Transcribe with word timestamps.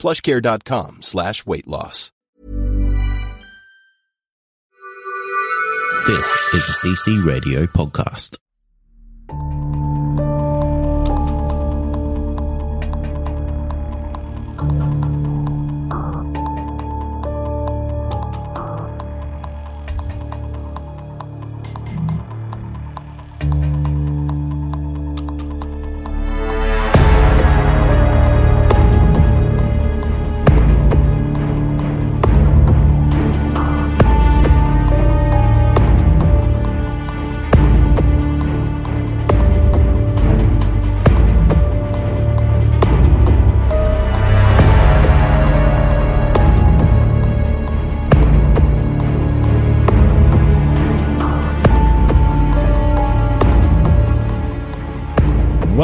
plushcare.com 0.00 1.02
slash 1.02 1.46
weight 1.46 1.68
loss. 1.68 2.10
This 6.06 6.26
is 6.54 6.64
a 6.68 6.72
CC 6.88 7.24
Radio 7.24 7.66
podcast. 7.66 8.38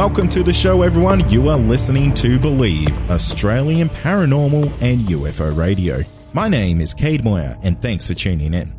Welcome 0.07 0.29
to 0.29 0.45
the 0.45 0.53
show, 0.53 0.83
everyone. 0.83 1.29
You 1.29 1.49
are 1.49 1.59
listening 1.59 2.15
to 2.15 2.39
Believe, 2.39 2.97
Australian 3.11 3.89
Paranormal 3.89 4.81
and 4.81 5.01
UFO 5.01 5.55
Radio. 5.55 6.05
My 6.33 6.49
name 6.49 6.81
is 6.81 6.95
Cade 6.95 7.25
Moyer, 7.25 7.59
and 7.65 7.83
thanks 7.83 8.07
for 8.07 8.15
tuning 8.15 8.55
in. 8.55 8.73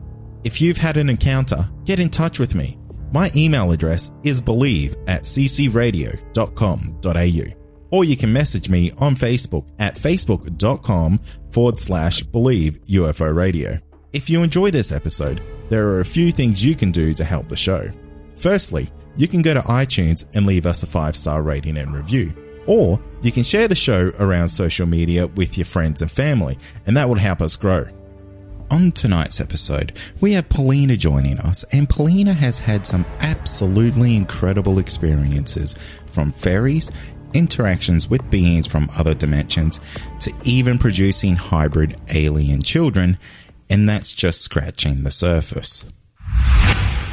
If 0.46 0.62
you've 0.62 0.78
had 0.78 0.96
an 0.96 1.10
encounter, 1.10 1.66
get 1.84 2.00
in 2.00 2.08
touch 2.08 2.40
with 2.40 2.56
me. 2.56 2.78
My 3.12 3.30
email 3.36 3.74
address 3.74 4.14
is 4.24 4.42
believe 4.42 4.96
at 5.08 5.24
ccradio.com.au. 5.24 7.58
Or 7.92 8.06
you 8.06 8.16
can 8.16 8.32
message 8.32 8.70
me 8.70 8.94
on 8.98 9.16
Facebook 9.16 9.68
at 9.80 9.96
facebook.com 9.96 11.18
forward 11.52 11.78
slash 11.78 12.22
believe 12.22 12.82
UFO 12.84 13.36
radio. 13.36 13.78
If 14.14 14.30
you 14.30 14.44
enjoy 14.44 14.72
this 14.72 14.94
episode, 14.94 15.42
there 15.68 15.90
are 15.90 16.00
a 16.00 16.06
few 16.06 16.32
things 16.32 16.64
you 16.64 16.74
can 16.74 16.92
do 16.92 17.14
to 17.16 17.26
help 17.26 17.50
the 17.50 17.58
show. 17.58 17.92
Firstly, 18.38 18.88
you 19.18 19.28
can 19.28 19.42
go 19.42 19.54
to 19.54 19.62
iTunes 19.62 20.26
and 20.34 20.46
leave 20.46 20.66
us 20.66 20.84
a 20.84 20.88
five 20.88 21.18
star 21.18 21.42
rating 21.42 21.78
and 21.78 21.94
review. 21.94 22.34
Or 22.68 23.02
you 23.22 23.32
can 23.32 23.44
share 23.44 23.68
the 23.68 23.76
show 23.76 24.12
around 24.20 24.50
social 24.50 24.86
media 24.86 25.28
with 25.28 25.58
your 25.58 25.66
friends 25.66 26.02
and 26.02 26.12
family, 26.12 26.58
and 26.86 26.96
that 26.96 27.08
will 27.08 27.16
help 27.16 27.42
us 27.42 27.56
grow. 27.56 27.86
On 28.70 28.92
tonight's 28.92 29.40
episode, 29.40 29.94
we 30.20 30.34
have 30.34 30.50
Paulina 30.50 30.98
joining 30.98 31.40
us, 31.40 31.64
and 31.74 31.90
Paulina 31.90 32.34
has 32.34 32.60
had 32.60 32.86
some 32.86 33.06
absolutely 33.22 34.18
incredible 34.18 34.78
experiences 34.78 35.74
from 36.08 36.34
fairies, 36.34 36.92
interactions 37.34 38.10
with 38.10 38.30
beings 38.30 38.68
from 38.68 38.90
other 38.98 39.14
dimensions, 39.14 39.80
to 40.20 40.34
even 40.44 40.78
producing 40.78 41.36
hybrid 41.36 41.96
alien 42.14 42.62
children, 42.62 43.18
and 43.70 43.88
that's 43.88 44.12
just 44.14 44.42
scratching 44.42 45.04
the 45.04 45.12
surface. 45.12 45.86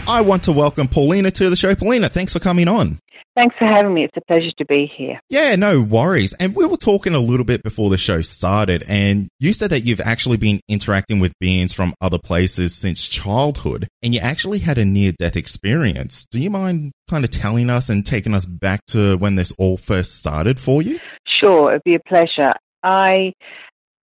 I 0.07 0.21
want 0.21 0.45
to 0.45 0.53
welcome 0.53 0.87
Paulina 0.87 1.31
to 1.31 1.49
the 1.49 1.57
show. 1.57 1.75
Paulina, 1.75 2.11
thanks 2.11 2.35
for 2.35 2.39
coming 2.39 2.69
on. 2.69 2.99
Thanks 3.37 3.57
for 3.59 3.65
having 3.65 3.95
me. 3.95 4.05
It's 4.05 4.17
a 4.17 4.21
pleasure 4.21 4.53
to 4.59 4.65
be 4.67 4.93
here. 4.97 5.19
Yeah, 5.29 5.57
no 5.57 5.81
worries. 5.81 6.35
And 6.35 6.55
we 6.55 6.67
were 6.67 6.77
talking 6.77 7.15
a 7.15 7.19
little 7.19 7.47
bit 7.47 7.63
before 7.65 7.91
the 7.91 7.97
show 7.97 8.21
started, 8.21 8.85
and 8.87 9.29
you 9.41 9.53
said 9.53 9.71
that 9.71 9.81
you've 9.81 10.03
actually 10.03 10.37
been 10.37 10.61
interacting 10.69 11.21
with 11.21 11.33
beings 11.41 11.73
from 11.73 11.95
other 12.01 12.19
places 12.23 12.77
since 12.77 13.09
childhood, 13.09 13.89
and 14.03 14.15
you 14.15 14.21
actually 14.21 14.59
had 14.61 14.79
a 14.79 14.85
near 14.85 15.13
death 15.19 15.37
experience. 15.37 16.27
Do 16.31 16.39
you 16.39 16.51
mind 16.51 16.93
kind 17.09 17.25
of 17.25 17.31
telling 17.31 17.71
us 17.71 17.89
and 17.89 18.07
taking 18.07 18.35
us 18.35 18.47
back 18.47 18.85
to 18.89 19.17
when 19.17 19.35
this 19.35 19.53
all 19.59 19.79
first 19.79 20.15
started 20.15 20.61
for 20.61 20.83
you? 20.83 21.01
Sure, 21.43 21.71
it'd 21.71 21.83
be 21.83 21.97
a 21.97 22.09
pleasure. 22.09 22.53
I 22.85 23.33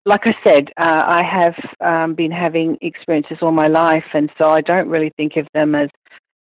like 0.05 0.21
I 0.25 0.33
said, 0.45 0.69
uh, 0.77 1.03
I 1.05 1.23
have 1.23 1.55
um, 1.79 2.15
been 2.15 2.31
having 2.31 2.77
experiences 2.81 3.37
all 3.41 3.51
my 3.51 3.67
life, 3.67 4.05
and 4.13 4.31
so 4.39 4.49
I 4.49 4.61
don't 4.61 4.89
really 4.89 5.11
think 5.17 5.35
of 5.35 5.47
them 5.53 5.75
as 5.75 5.89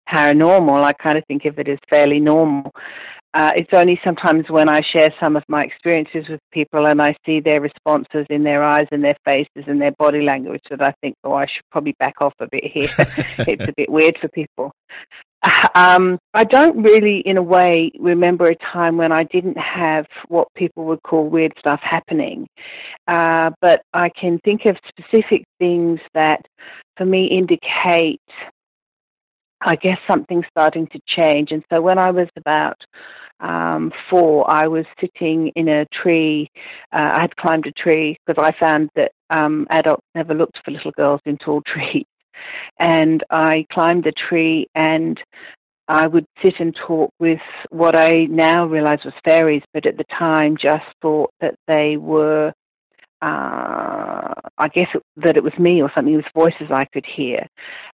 paranormal. 0.09 0.83
I 0.83 0.93
kind 0.93 1.17
of 1.17 1.23
think 1.27 1.45
of 1.45 1.59
it 1.59 1.67
as 1.67 1.77
fairly 1.89 2.19
normal. 2.19 2.71
Uh, 3.33 3.51
it's 3.55 3.69
only 3.73 3.99
sometimes 4.03 4.49
when 4.49 4.69
I 4.69 4.81
share 4.81 5.09
some 5.21 5.35
of 5.35 5.43
my 5.47 5.63
experiences 5.63 6.27
with 6.27 6.39
people 6.51 6.87
and 6.87 6.99
I 6.99 7.15
see 7.27 7.39
their 7.39 7.61
responses 7.61 8.25
in 8.31 8.43
their 8.43 8.63
eyes 8.63 8.87
and 8.91 9.03
their 9.03 9.17
faces 9.23 9.65
and 9.67 9.79
their 9.79 9.91
body 9.99 10.21
language 10.21 10.63
that 10.71 10.81
I 10.81 10.95
think, 11.01 11.15
oh, 11.23 11.33
I 11.33 11.45
should 11.45 11.61
probably 11.71 11.95
back 11.99 12.15
off 12.21 12.33
a 12.39 12.47
bit 12.51 12.63
here. 12.63 12.89
it's 13.47 13.67
a 13.67 13.73
bit 13.77 13.91
weird 13.91 14.17
for 14.19 14.29
people. 14.29 14.71
Um, 15.75 16.19
I 16.33 16.43
don't 16.43 16.81
really, 16.83 17.19
in 17.19 17.37
a 17.37 17.43
way, 17.43 17.91
remember 17.99 18.45
a 18.45 18.55
time 18.55 18.97
when 18.97 19.11
I 19.11 19.23
didn't 19.23 19.57
have 19.57 20.05
what 20.27 20.47
people 20.55 20.85
would 20.85 21.01
call 21.03 21.29
weird 21.29 21.53
stuff 21.59 21.79
happening. 21.81 22.47
Uh, 23.07 23.51
but 23.61 23.81
I 23.93 24.09
can 24.09 24.39
think 24.43 24.65
of 24.65 24.75
specific 24.87 25.45
things 25.59 25.99
that, 26.13 26.41
for 26.97 27.05
me, 27.05 27.27
indicate, 27.27 28.21
I 29.61 29.75
guess, 29.75 29.99
something 30.09 30.43
starting 30.49 30.87
to 30.87 30.99
change. 31.07 31.51
And 31.51 31.63
so 31.71 31.81
when 31.81 31.99
I 31.99 32.11
was 32.11 32.27
about 32.35 32.77
um, 33.39 33.93
four, 34.09 34.51
I 34.51 34.67
was 34.67 34.85
sitting 34.99 35.51
in 35.55 35.69
a 35.69 35.85
tree. 35.85 36.49
Uh, 36.91 37.11
I 37.13 37.21
had 37.21 37.35
climbed 37.37 37.67
a 37.67 37.71
tree 37.71 38.17
because 38.25 38.43
I 38.43 38.59
found 38.59 38.89
that 38.95 39.11
um, 39.29 39.67
adults 39.69 40.05
never 40.15 40.33
looked 40.33 40.57
for 40.65 40.71
little 40.71 40.91
girls 40.91 41.21
in 41.25 41.37
tall 41.37 41.61
trees 41.65 42.05
and 42.79 43.23
I 43.29 43.65
climbed 43.71 44.03
the 44.03 44.11
tree 44.11 44.67
and 44.75 45.19
I 45.89 46.05
would 46.05 46.25
sit 46.43 46.53
and 46.59 46.75
talk 46.75 47.11
with 47.19 47.39
what 47.71 47.97
I 47.97 48.25
now 48.29 48.65
realize 48.65 48.99
was 49.03 49.13
fairies, 49.25 49.63
but 49.73 49.87
at 49.87 49.97
the 49.97 50.05
time 50.17 50.55
just 50.55 50.85
thought 51.01 51.31
that 51.41 51.55
they 51.67 51.97
were, 51.97 52.53
uh, 53.23 54.33
I 54.57 54.67
guess 54.71 54.87
that 55.17 55.35
it 55.35 55.43
was 55.43 55.57
me 55.57 55.81
or 55.81 55.91
something, 55.95 56.13
it 56.13 56.17
was 56.17 56.25
voices 56.35 56.71
I 56.71 56.85
could 56.85 57.07
hear. 57.07 57.47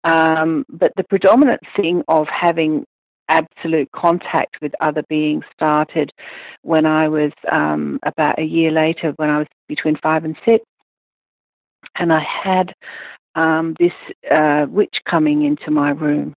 Um, 0.05 0.65
but 0.69 0.93
the 0.97 1.03
predominant 1.03 1.63
thing 1.77 2.05
of 2.07 2.29
having 2.29 2.85
absolute 3.29 3.91
contact 3.93 4.57
with 4.63 4.73
other 4.81 5.03
beings 5.09 5.45
started 5.53 6.13
when 6.63 6.87
I 6.87 7.09
was 7.09 7.33
um, 7.51 7.99
about 8.05 8.39
a 8.39 8.45
year 8.45 8.71
later, 8.71 9.15
when 9.17 9.31
I 9.31 9.39
was 9.39 9.47
between 9.69 9.97
five 10.03 10.25
and 10.25 10.37
six. 10.47 10.65
And 11.97 12.13
I 12.13 12.25
had 12.45 12.73
um, 13.35 13.75
this 13.79 13.93
uh, 14.31 14.67
witch 14.69 14.97
coming 15.09 15.45
into 15.45 15.71
my 15.71 15.91
room. 15.91 16.35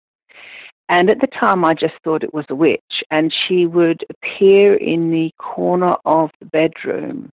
And 0.88 1.08
at 1.08 1.20
the 1.20 1.26
time, 1.26 1.64
I 1.64 1.74
just 1.74 1.94
thought 2.04 2.24
it 2.24 2.34
was 2.34 2.44
a 2.50 2.54
witch. 2.54 3.02
And 3.10 3.32
she 3.32 3.66
would 3.66 4.04
appear 4.10 4.74
in 4.74 5.10
the 5.10 5.30
corner 5.38 5.96
of 6.04 6.30
the 6.40 6.46
bedroom 6.46 7.30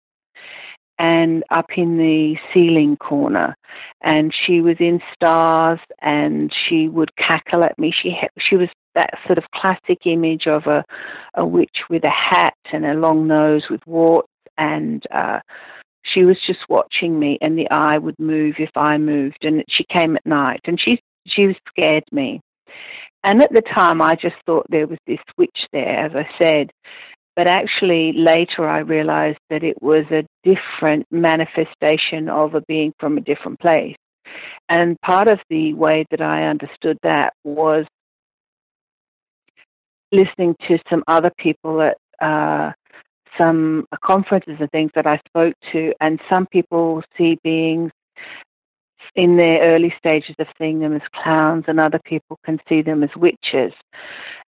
and 0.98 1.44
up 1.50 1.66
in 1.76 1.98
the 1.98 2.36
ceiling 2.54 2.96
corner. 2.98 3.56
And 4.02 4.34
she 4.46 4.62
was 4.62 4.76
in 4.80 5.02
stars 5.14 5.80
and 6.02 6.54
she 6.66 6.88
would 6.88 7.16
cackle 7.16 7.64
at 7.64 7.78
me. 7.78 7.92
She, 7.92 8.16
she 8.38 8.56
was 8.56 8.70
that 8.96 9.12
sort 9.26 9.38
of 9.38 9.46
classic 9.56 10.00
image 10.06 10.48
of 10.48 10.66
a, 10.68 10.84
a 11.36 11.46
witch 11.46 11.80
with 11.90 12.04
a 12.04 12.12
hat 12.12 12.56
and 12.72 12.86
a 12.86 12.94
long 12.94 13.28
nose 13.28 13.64
with 13.70 13.86
warts 13.86 14.28
and 14.58 15.04
uh, 15.12 15.40
she 16.04 16.24
was 16.24 16.38
just 16.46 16.60
watching 16.70 17.20
me 17.20 17.38
and 17.42 17.58
the 17.58 17.70
eye 17.70 17.98
would 17.98 18.18
move 18.20 18.56
if 18.60 18.72
I 18.76 18.98
moved 18.98 19.44
and 19.44 19.64
she 19.70 19.86
came 19.86 20.16
at 20.16 20.26
night 20.26 20.62
and 20.66 20.80
she 20.80 21.00
she 21.28 21.56
scared 21.68 22.06
me. 22.12 22.42
And 23.24 23.42
at 23.42 23.54
the 23.54 23.62
time 23.62 24.02
I 24.02 24.16
just 24.16 24.36
thought 24.46 24.66
there 24.70 24.88
was 24.88 24.98
this 25.06 25.20
witch 25.38 25.68
there, 25.74 26.06
as 26.06 26.12
I 26.16 26.28
said. 26.42 26.72
But 27.36 27.48
actually 27.48 28.14
later 28.14 28.68
I 28.68 28.80
realized 28.80 29.40
that 29.50 29.64
it 29.64 29.82
was 29.82 30.06
a 30.12 30.26
different 30.44 31.06
manifestation 31.12 32.30
of 32.30 32.56
a 32.56 32.62
being 32.62 32.94
from 33.00 33.18
a 33.18 33.22
different 33.22 33.60
place. 33.60 33.96
And 34.68 35.00
part 35.02 35.28
of 35.28 35.40
the 35.50 35.74
way 35.74 36.06
that 36.12 36.22
I 36.22 36.44
understood 36.46 36.98
that 37.04 37.34
was 37.44 37.86
listening 40.12 40.56
to 40.68 40.80
some 40.90 41.04
other 41.08 41.32
people 41.38 41.82
at 41.82 41.98
uh, 42.22 42.72
some 43.40 43.86
conferences 44.04 44.58
and 44.60 44.70
things 44.72 44.92
that 44.96 45.08
I 45.08 45.20
spoke 45.28 45.56
to, 45.72 45.94
and 46.02 46.20
some 46.30 46.46
people 46.48 47.04
see 47.18 47.38
beings 47.44 47.92
in 49.16 49.38
their 49.38 49.60
early 49.68 49.94
stages 49.98 50.36
of 50.40 50.48
seeing 50.58 50.80
them 50.80 50.94
as 50.94 51.02
clowns, 51.14 51.66
and 51.68 51.80
other 51.80 52.00
people 52.06 52.40
can 52.46 52.60
see 52.68 52.82
them 52.82 53.04
as 53.04 53.10
witches. 53.16 53.74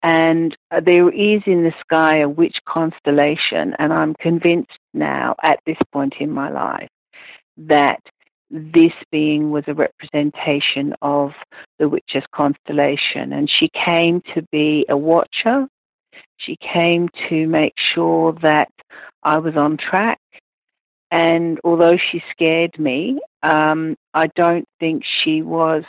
And 0.03 0.55
uh, 0.71 0.79
there 0.79 1.09
is 1.09 1.41
in 1.45 1.63
the 1.63 1.73
sky 1.81 2.19
a 2.19 2.29
witch 2.29 2.57
constellation, 2.67 3.75
and 3.79 3.93
I'm 3.93 4.13
convinced 4.15 4.77
now 4.93 5.35
at 5.41 5.59
this 5.65 5.77
point 5.91 6.15
in 6.19 6.31
my 6.31 6.49
life 6.49 6.89
that 7.57 8.01
this 8.49 8.93
being 9.11 9.51
was 9.51 9.63
a 9.67 9.73
representation 9.73 10.95
of 11.01 11.31
the 11.79 11.89
witch's 11.89 12.23
constellation. 12.33 13.33
And 13.33 13.49
she 13.49 13.69
came 13.85 14.21
to 14.33 14.41
be 14.51 14.85
a 14.87 14.95
watcher. 14.95 15.67
She 16.37 16.57
came 16.57 17.09
to 17.29 17.47
make 17.47 17.73
sure 17.77 18.33
that 18.41 18.69
I 19.23 19.37
was 19.37 19.55
on 19.55 19.77
track. 19.77 20.19
And 21.09 21.59
although 21.63 21.97
she 22.11 22.21
scared 22.31 22.77
me, 22.77 23.19
um, 23.41 23.95
I 24.13 24.27
don't 24.35 24.67
think 24.79 25.03
she 25.23 25.41
was 25.41 25.83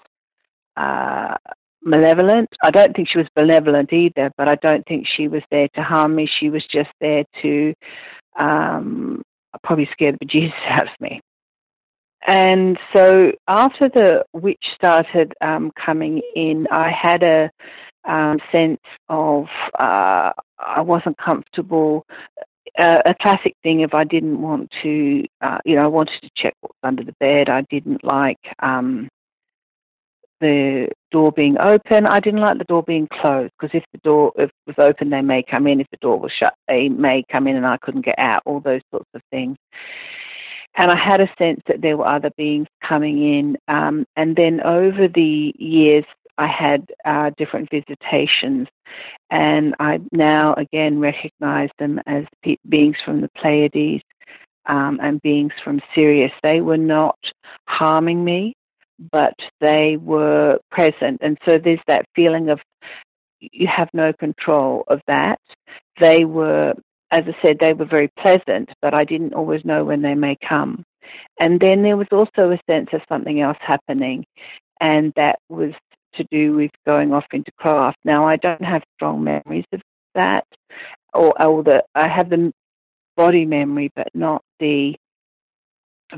uh, 0.77 1.37
malevolent. 1.83 2.49
I 2.63 2.71
don't 2.71 2.95
think 2.95 3.09
she 3.09 3.19
was 3.19 3.27
benevolent 3.35 3.93
either, 3.93 4.31
but 4.37 4.49
I 4.49 4.55
don't 4.57 4.87
think 4.87 5.07
she 5.17 5.27
was 5.27 5.43
there 5.51 5.69
to 5.75 5.83
harm 5.83 6.15
me. 6.15 6.29
She 6.39 6.51
was 6.51 6.65
just 6.71 6.91
there 7.01 7.25
to 7.43 7.75
um, 8.39 9.23
probably 9.65 9.89
scare 9.93 10.13
the 10.13 10.25
bejesus 10.25 10.53
out 10.69 10.85
of 10.85 11.01
me. 11.01 11.21
And 12.27 12.79
so 12.95 13.33
after 13.47 13.89
the 13.89 14.25
witch 14.33 14.65
started 14.75 15.33
um, 15.41 15.71
coming 15.85 16.21
in, 16.35 16.67
I 16.71 16.91
had 16.91 17.23
a 17.23 17.51
um, 18.05 18.39
sense 18.53 18.81
of 19.09 19.47
uh, 19.79 20.33
I 20.59 20.81
wasn't 20.81 21.17
comfortable. 21.19 22.07
A 22.77 23.15
classic 23.21 23.55
thing 23.63 23.81
if 23.81 23.95
I 23.95 24.05
didn't 24.05 24.41
want 24.41 24.71
to, 24.83 25.25
uh, 25.41 25.59
you 25.65 25.77
know, 25.77 25.83
I 25.83 25.89
wanted 25.89 26.21
to 26.23 26.31
check 26.37 26.55
what's 26.61 26.79
under 26.83 27.03
the 27.03 27.15
bed. 27.21 27.49
I 27.49 27.63
didn't 27.63 28.05
like 28.05 28.39
um, 28.61 29.09
the 30.41 30.89
door 31.11 31.33
being 31.33 31.57
open. 31.59 32.07
I 32.07 32.21
didn't 32.21 32.41
like 32.41 32.59
the 32.59 32.65
door 32.65 32.83
being 32.83 33.09
closed 33.09 33.53
because 33.59 33.75
if 33.75 33.85
the 33.93 33.99
door 33.99 34.33
if 34.37 34.51
was 34.67 34.77
open, 34.79 35.11
they 35.11 35.23
may 35.23 35.43
come 35.43 35.67
in. 35.67 35.81
If 35.81 35.89
the 35.91 35.99
door 35.99 36.19
was 36.19 36.33
shut, 36.33 36.55
they 36.69 36.89
may 36.89 37.25
come 37.31 37.47
in, 37.47 37.57
and 37.57 37.67
I 37.67 37.79
couldn't 37.79 38.05
get 38.05 38.19
out. 38.19 38.43
All 38.45 38.61
those 38.61 38.83
sorts 38.91 39.09
of 39.15 39.23
things. 39.31 39.57
And 40.77 40.93
I 40.93 40.99
had 40.99 41.21
a 41.21 41.29
sense 41.39 41.61
that 41.67 41.81
there 41.83 41.97
were 41.97 42.07
other 42.07 42.31
beings 42.37 42.69
coming 42.87 43.23
in. 43.23 43.57
Um, 43.67 44.07
and 44.15 44.37
then 44.37 44.61
over 44.61 45.09
the 45.09 45.53
years, 45.59 46.05
I 46.39 46.49
had 46.49 46.89
uh, 47.05 47.31
different 47.37 47.69
visitations, 47.71 48.69
and 49.31 49.75
I 49.81 50.01
now 50.13 50.55
again 50.55 51.01
recognize 51.01 51.71
them 51.79 52.01
as 52.07 52.25
pe- 52.43 52.57
beings 52.69 52.97
from 53.05 53.21
the 53.21 53.31
Pleiades 53.37 54.05
um, 54.67 54.99
and 55.03 55.21
beings 55.23 55.53
from 55.65 55.81
Sirius. 55.95 56.33
They 56.43 56.61
were 56.61 56.79
not 56.79 57.19
harming 57.69 58.25
me, 58.25 58.55
but 59.13 59.35
they 59.61 59.97
were 59.97 60.59
present. 60.71 61.19
And 61.23 61.39
so 61.47 61.59
there's 61.59 61.81
that 61.89 62.07
feeling 62.15 62.51
of 62.51 62.61
you 63.41 63.69
have 63.69 63.89
no 63.93 64.13
control 64.13 64.85
of 64.89 65.01
that. 65.07 65.39
They 66.01 66.25
were 66.25 66.75
as 67.11 67.23
I 67.27 67.35
said, 67.47 67.59
they 67.61 67.73
were 67.73 67.87
very 67.87 68.11
pleasant, 68.19 68.69
but 68.83 68.95
I 68.95 69.05
didn't 69.05 69.35
always 69.35 69.65
know 69.65 69.85
when 69.85 70.03
they 70.03 70.15
may 70.15 70.37
come. 70.47 70.85
And 71.41 71.59
then 71.59 71.83
there 71.83 71.97
was 71.97 72.09
also 72.13 72.51
a 72.51 72.61
sense 72.71 72.89
of 72.93 73.01
something 73.09 73.41
else 73.41 73.57
happening, 73.61 74.27
and 74.81 75.13
that 75.17 75.39
was 75.49 75.73
to 76.19 76.27
do 76.31 76.55
with 76.55 76.71
going 76.87 77.13
off 77.13 77.25
into 77.33 77.51
craft. 77.59 77.99
Now, 78.05 78.27
I 78.27 78.37
don't 78.37 78.65
have 78.65 78.83
strong 78.97 79.25
memories 79.25 79.65
of 79.73 79.81
that, 80.15 80.45
or, 81.15 81.41
or 81.43 81.63
the, 81.63 81.85
I 81.95 82.09
have 82.09 82.31
the 82.31 82.53
body 83.17 83.45
memory, 83.45 83.91
but 83.97 84.09
not 84.15 84.43
the 84.61 84.95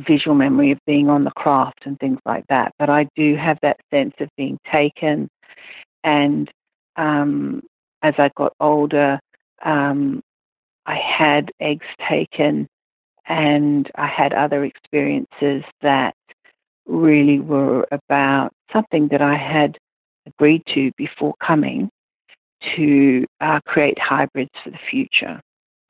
visual 0.06 0.34
memory 0.34 0.72
of 0.72 0.78
being 0.86 1.08
on 1.08 1.24
the 1.24 1.30
craft 1.32 1.80
and 1.84 1.98
things 1.98 2.18
like 2.26 2.44
that. 2.48 2.72
But 2.78 2.90
I 2.90 3.08
do 3.16 3.36
have 3.36 3.58
that 3.62 3.80
sense 3.92 4.14
of 4.20 4.28
being 4.36 4.58
taken, 4.72 5.28
and 6.04 6.50
um, 6.96 7.62
as 8.02 8.14
I 8.18 8.30
got 8.36 8.52
older, 8.60 9.20
um, 9.64 10.22
I 10.86 10.96
had 10.96 11.50
eggs 11.60 11.86
taken 12.10 12.68
and 13.26 13.88
I 13.94 14.06
had 14.06 14.32
other 14.32 14.64
experiences 14.64 15.62
that 15.82 16.14
really 16.86 17.38
were 17.38 17.86
about 17.92 18.50
something 18.72 19.08
that 19.08 19.22
I 19.22 19.36
had 19.36 19.78
agreed 20.38 20.62
to 20.74 20.90
before 20.96 21.34
coming 21.44 21.88
to 22.76 23.24
uh, 23.40 23.60
create 23.66 23.98
hybrids 24.00 24.50
for 24.62 24.70
the 24.70 24.78
future. 24.90 25.40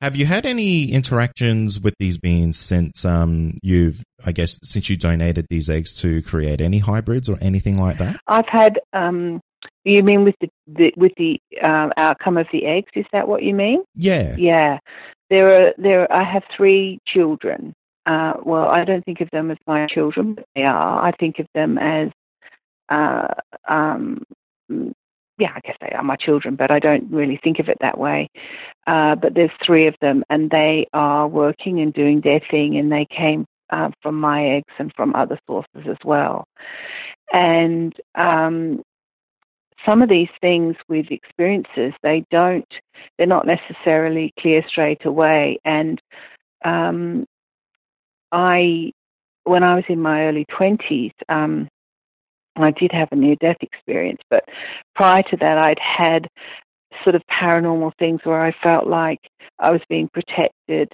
Have 0.01 0.15
you 0.15 0.25
had 0.25 0.45
any 0.45 0.91
interactions 0.91 1.79
with 1.79 1.93
these 1.99 2.17
beings 2.17 2.57
since 2.57 3.05
um, 3.05 3.55
you've, 3.61 4.01
I 4.25 4.31
guess, 4.31 4.57
since 4.63 4.89
you 4.89 4.97
donated 4.97 5.45
these 5.49 5.69
eggs 5.69 5.93
to 6.01 6.23
create 6.23 6.59
any 6.59 6.79
hybrids 6.79 7.29
or 7.29 7.37
anything 7.39 7.77
like 7.77 7.97
that? 7.99 8.19
I've 8.27 8.47
had 8.47 8.79
um, 8.93 9.41
you 9.83 10.03
mean 10.03 10.23
with 10.23 10.35
the, 10.41 10.49
the 10.67 10.93
with 10.97 11.11
the 11.17 11.39
uh, 11.61 11.89
outcome 11.97 12.37
of 12.37 12.47
the 12.51 12.65
eggs? 12.65 12.89
Is 12.95 13.05
that 13.13 13.27
what 13.27 13.43
you 13.43 13.53
mean? 13.53 13.83
Yeah. 13.95 14.35
Yeah. 14.37 14.79
There 15.29 15.69
are 15.69 15.73
there. 15.77 16.11
I 16.11 16.23
have 16.23 16.43
three 16.55 16.99
children. 17.07 17.73
Uh, 18.05 18.33
well, 18.43 18.69
I 18.69 18.83
don't 18.83 19.05
think 19.05 19.21
of 19.21 19.29
them 19.31 19.51
as 19.51 19.57
my 19.67 19.85
children, 19.87 20.33
but 20.33 20.45
they 20.55 20.63
are. 20.63 21.03
I 21.03 21.11
think 21.19 21.37
of 21.37 21.45
them 21.53 21.77
as, 21.77 22.09
uh, 22.91 23.27
um, 23.67 24.23
yeah, 24.69 25.53
I 25.55 25.59
guess 25.61 25.77
they 25.81 25.89
are 25.95 26.03
my 26.03 26.17
children, 26.17 26.55
but 26.55 26.71
I 26.71 26.79
don't 26.79 27.11
really 27.11 27.39
think 27.43 27.59
of 27.59 27.69
it 27.69 27.77
that 27.81 27.97
way. 27.97 28.29
Uh, 28.85 29.15
but 29.15 29.33
there's 29.33 29.51
three 29.65 29.87
of 29.87 29.95
them, 30.01 30.23
and 30.29 30.51
they 30.51 30.87
are 30.93 31.27
working 31.27 31.79
and 31.79 31.93
doing 31.93 32.21
their 32.21 32.41
thing, 32.51 32.77
and 32.77 32.91
they 32.91 33.07
came 33.09 33.45
uh, 33.71 33.89
from 34.01 34.19
my 34.19 34.45
eggs 34.57 34.73
and 34.77 34.91
from 34.95 35.15
other 35.15 35.39
sources 35.47 35.87
as 35.89 35.97
well. 36.03 36.45
And 37.33 37.93
um, 38.15 38.83
some 39.87 40.01
of 40.01 40.09
these 40.09 40.29
things 40.41 40.75
with 40.87 41.07
experiences, 41.09 41.93
they 42.03 42.25
don't, 42.29 42.67
they're 43.17 43.27
not 43.27 43.47
necessarily 43.47 44.33
clear 44.39 44.63
straight 44.67 45.05
away. 45.05 45.59
And 45.65 45.99
um, 46.63 47.25
I, 48.31 48.91
when 49.43 49.63
I 49.63 49.75
was 49.75 49.85
in 49.89 50.01
my 50.01 50.25
early 50.25 50.45
20s, 50.45 51.13
um, 51.29 51.67
I 52.55 52.71
did 52.71 52.91
have 52.91 53.09
a 53.11 53.15
near 53.15 53.35
death 53.35 53.57
experience, 53.61 54.21
but 54.29 54.43
prior 54.95 55.21
to 55.23 55.37
that, 55.37 55.57
I'd 55.57 55.79
had 55.79 56.27
sort 57.03 57.15
of 57.15 57.21
paranormal 57.31 57.91
things 57.97 58.21
where 58.23 58.41
I 58.41 58.53
felt 58.63 58.87
like 58.87 59.19
I 59.59 59.71
was 59.71 59.81
being 59.89 60.09
protected, 60.09 60.91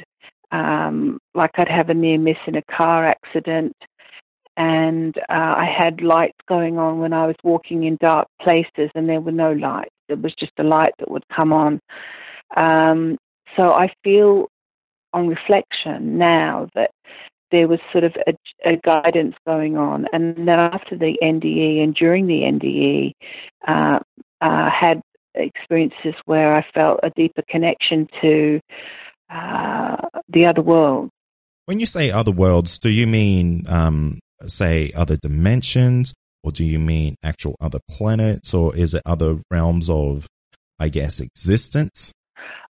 um, 0.52 1.20
like 1.34 1.52
I'd 1.58 1.70
have 1.70 1.90
a 1.90 1.94
near 1.94 2.18
miss 2.18 2.38
in 2.46 2.56
a 2.56 2.62
car 2.64 3.06
accident, 3.06 3.76
and 4.56 5.18
uh, 5.30 5.54
I 5.58 5.66
had 5.66 6.02
lights 6.02 6.38
going 6.48 6.78
on 6.78 7.00
when 7.00 7.14
I 7.14 7.28
was 7.28 7.36
walking 7.44 7.84
in 7.84 7.98
dark 8.02 8.28
places, 8.42 8.90
and 8.96 9.10
there 9.10 9.22
were 9.22 9.32
no 9.32 9.52
lights. 9.52 9.94
It 10.10 10.22
was 10.22 10.34
just 10.40 10.54
a 10.60 10.64
light 10.64 10.94
that 11.00 11.12
would 11.12 11.26
come 11.36 11.54
on. 11.54 11.80
Um, 12.56 13.18
so 13.58 13.74
I 13.74 13.92
feel, 14.04 14.48
on 15.14 15.28
reflection 15.28 16.18
now, 16.18 16.70
that 16.76 16.92
there 17.52 17.68
was 17.68 17.80
sort 17.92 18.04
of 18.04 18.16
a, 18.28 18.34
a, 18.66 18.76
guidance 18.78 19.36
going 19.46 19.78
on, 19.78 20.06
and 20.12 20.48
then 20.48 20.60
after 20.60 20.98
the 20.98 21.18
NDE 21.24 21.82
and 21.84 21.96
during 21.96 22.28
the 22.28 22.42
NDE, 22.42 23.14
uh, 23.68 24.00
uh, 24.42 24.70
had 24.70 25.02
experiences 25.36 26.14
where 26.26 26.54
I 26.54 26.66
felt 26.74 27.00
a 27.04 27.10
deeper 27.12 27.44
connection 27.50 28.08
to 28.22 28.60
uh, 29.30 29.98
the 30.30 30.46
other 30.46 30.62
world. 30.62 31.10
When 31.66 31.80
you 31.80 31.86
say 31.86 32.12
other 32.12 32.32
worlds, 32.32 32.80
do 32.80 32.90
you 32.90 33.08
mean 33.08 33.66
um, 33.68 34.20
say 34.48 34.92
other 34.96 35.18
dimensions, 35.18 36.14
or 36.44 36.52
do 36.52 36.64
you 36.64 36.80
mean 36.80 37.16
actual 37.24 37.56
other 37.60 37.80
planets, 37.90 38.54
or 38.54 38.76
is 38.76 38.94
it 38.94 39.02
other 39.06 39.38
realms 39.52 39.90
of, 39.90 40.28
I 40.80 40.90
guess, 40.90 41.20
existence? 41.20 42.14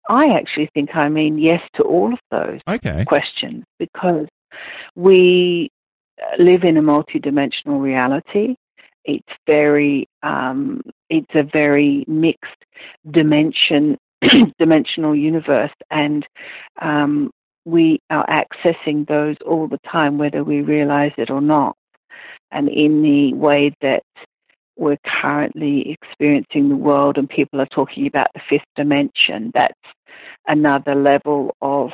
I 0.09 0.25
actually 0.35 0.69
think 0.73 0.89
I 0.93 1.09
mean 1.09 1.37
yes 1.37 1.61
to 1.75 1.83
all 1.83 2.13
of 2.13 2.19
those 2.31 2.59
okay. 2.67 3.03
questions 3.05 3.65
because 3.77 4.27
we 4.95 5.71
live 6.39 6.63
in 6.63 6.77
a 6.77 6.81
multidimensional 6.81 7.81
reality. 7.81 8.55
It's 9.05 9.27
very, 9.47 10.09
um, 10.23 10.81
it's 11.09 11.33
a 11.35 11.43
very 11.43 12.03
mixed 12.07 12.65
dimension, 13.09 13.97
dimensional 14.59 15.15
universe, 15.15 15.71
and 15.89 16.25
um, 16.81 17.31
we 17.65 18.01
are 18.09 18.25
accessing 18.25 19.07
those 19.07 19.35
all 19.45 19.67
the 19.67 19.79
time, 19.89 20.17
whether 20.17 20.43
we 20.43 20.61
realize 20.61 21.11
it 21.17 21.29
or 21.29 21.41
not. 21.41 21.75
And 22.51 22.69
in 22.69 23.01
the 23.01 23.33
way 23.33 23.73
that 23.81 24.03
we're 24.77 24.97
currently 25.21 25.91
experiencing 25.91 26.69
the 26.69 26.75
world, 26.75 27.17
and 27.17 27.29
people 27.29 27.59
are 27.59 27.67
talking 27.67 28.07
about 28.07 28.27
the 28.33 28.41
fifth 28.49 28.67
dimension, 28.75 29.51
that's 29.53 29.73
another 30.47 30.95
level 30.95 31.55
of 31.61 31.89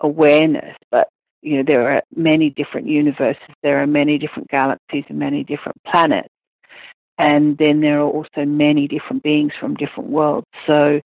awareness. 0.00 0.76
But 0.90 1.08
you 1.46 1.58
know, 1.58 1.62
there 1.64 1.88
are 1.92 2.00
many 2.14 2.50
different 2.50 2.88
universes, 2.88 3.54
there 3.62 3.80
are 3.80 3.86
many 3.86 4.18
different 4.18 4.48
galaxies, 4.48 5.04
and 5.08 5.16
many 5.16 5.44
different 5.44 5.80
planets. 5.86 6.28
And 7.18 7.56
then 7.56 7.80
there 7.80 8.00
are 8.00 8.08
also 8.08 8.44
many 8.44 8.88
different 8.88 9.22
beings 9.22 9.52
from 9.60 9.74
different 9.76 10.10
worlds. 10.10 10.48
So 10.68 11.00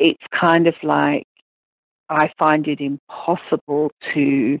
it's 0.00 0.22
kind 0.38 0.66
of 0.66 0.74
like 0.82 1.24
I 2.08 2.32
find 2.36 2.66
it 2.66 2.80
impossible 2.80 3.92
to 4.12 4.58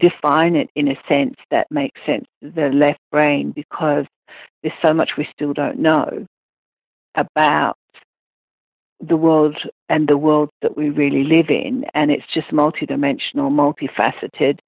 define 0.00 0.56
it 0.56 0.70
in 0.74 0.88
a 0.88 1.00
sense 1.08 1.36
that 1.52 1.68
makes 1.70 2.00
sense 2.04 2.26
to 2.42 2.50
the 2.50 2.68
left 2.68 3.00
brain 3.12 3.52
because 3.54 4.06
there's 4.62 4.74
so 4.84 4.92
much 4.92 5.10
we 5.16 5.28
still 5.32 5.52
don't 5.52 5.78
know 5.78 6.26
about 7.16 7.76
the 9.00 9.16
world 9.16 9.56
and 9.88 10.08
the 10.08 10.18
world 10.18 10.50
that 10.62 10.76
we 10.76 10.90
really 10.90 11.24
live 11.24 11.48
in, 11.48 11.84
and 11.94 12.10
it's 12.10 12.26
just 12.32 12.50
multidimensional, 12.50 13.50
multifaceted, 13.50 14.58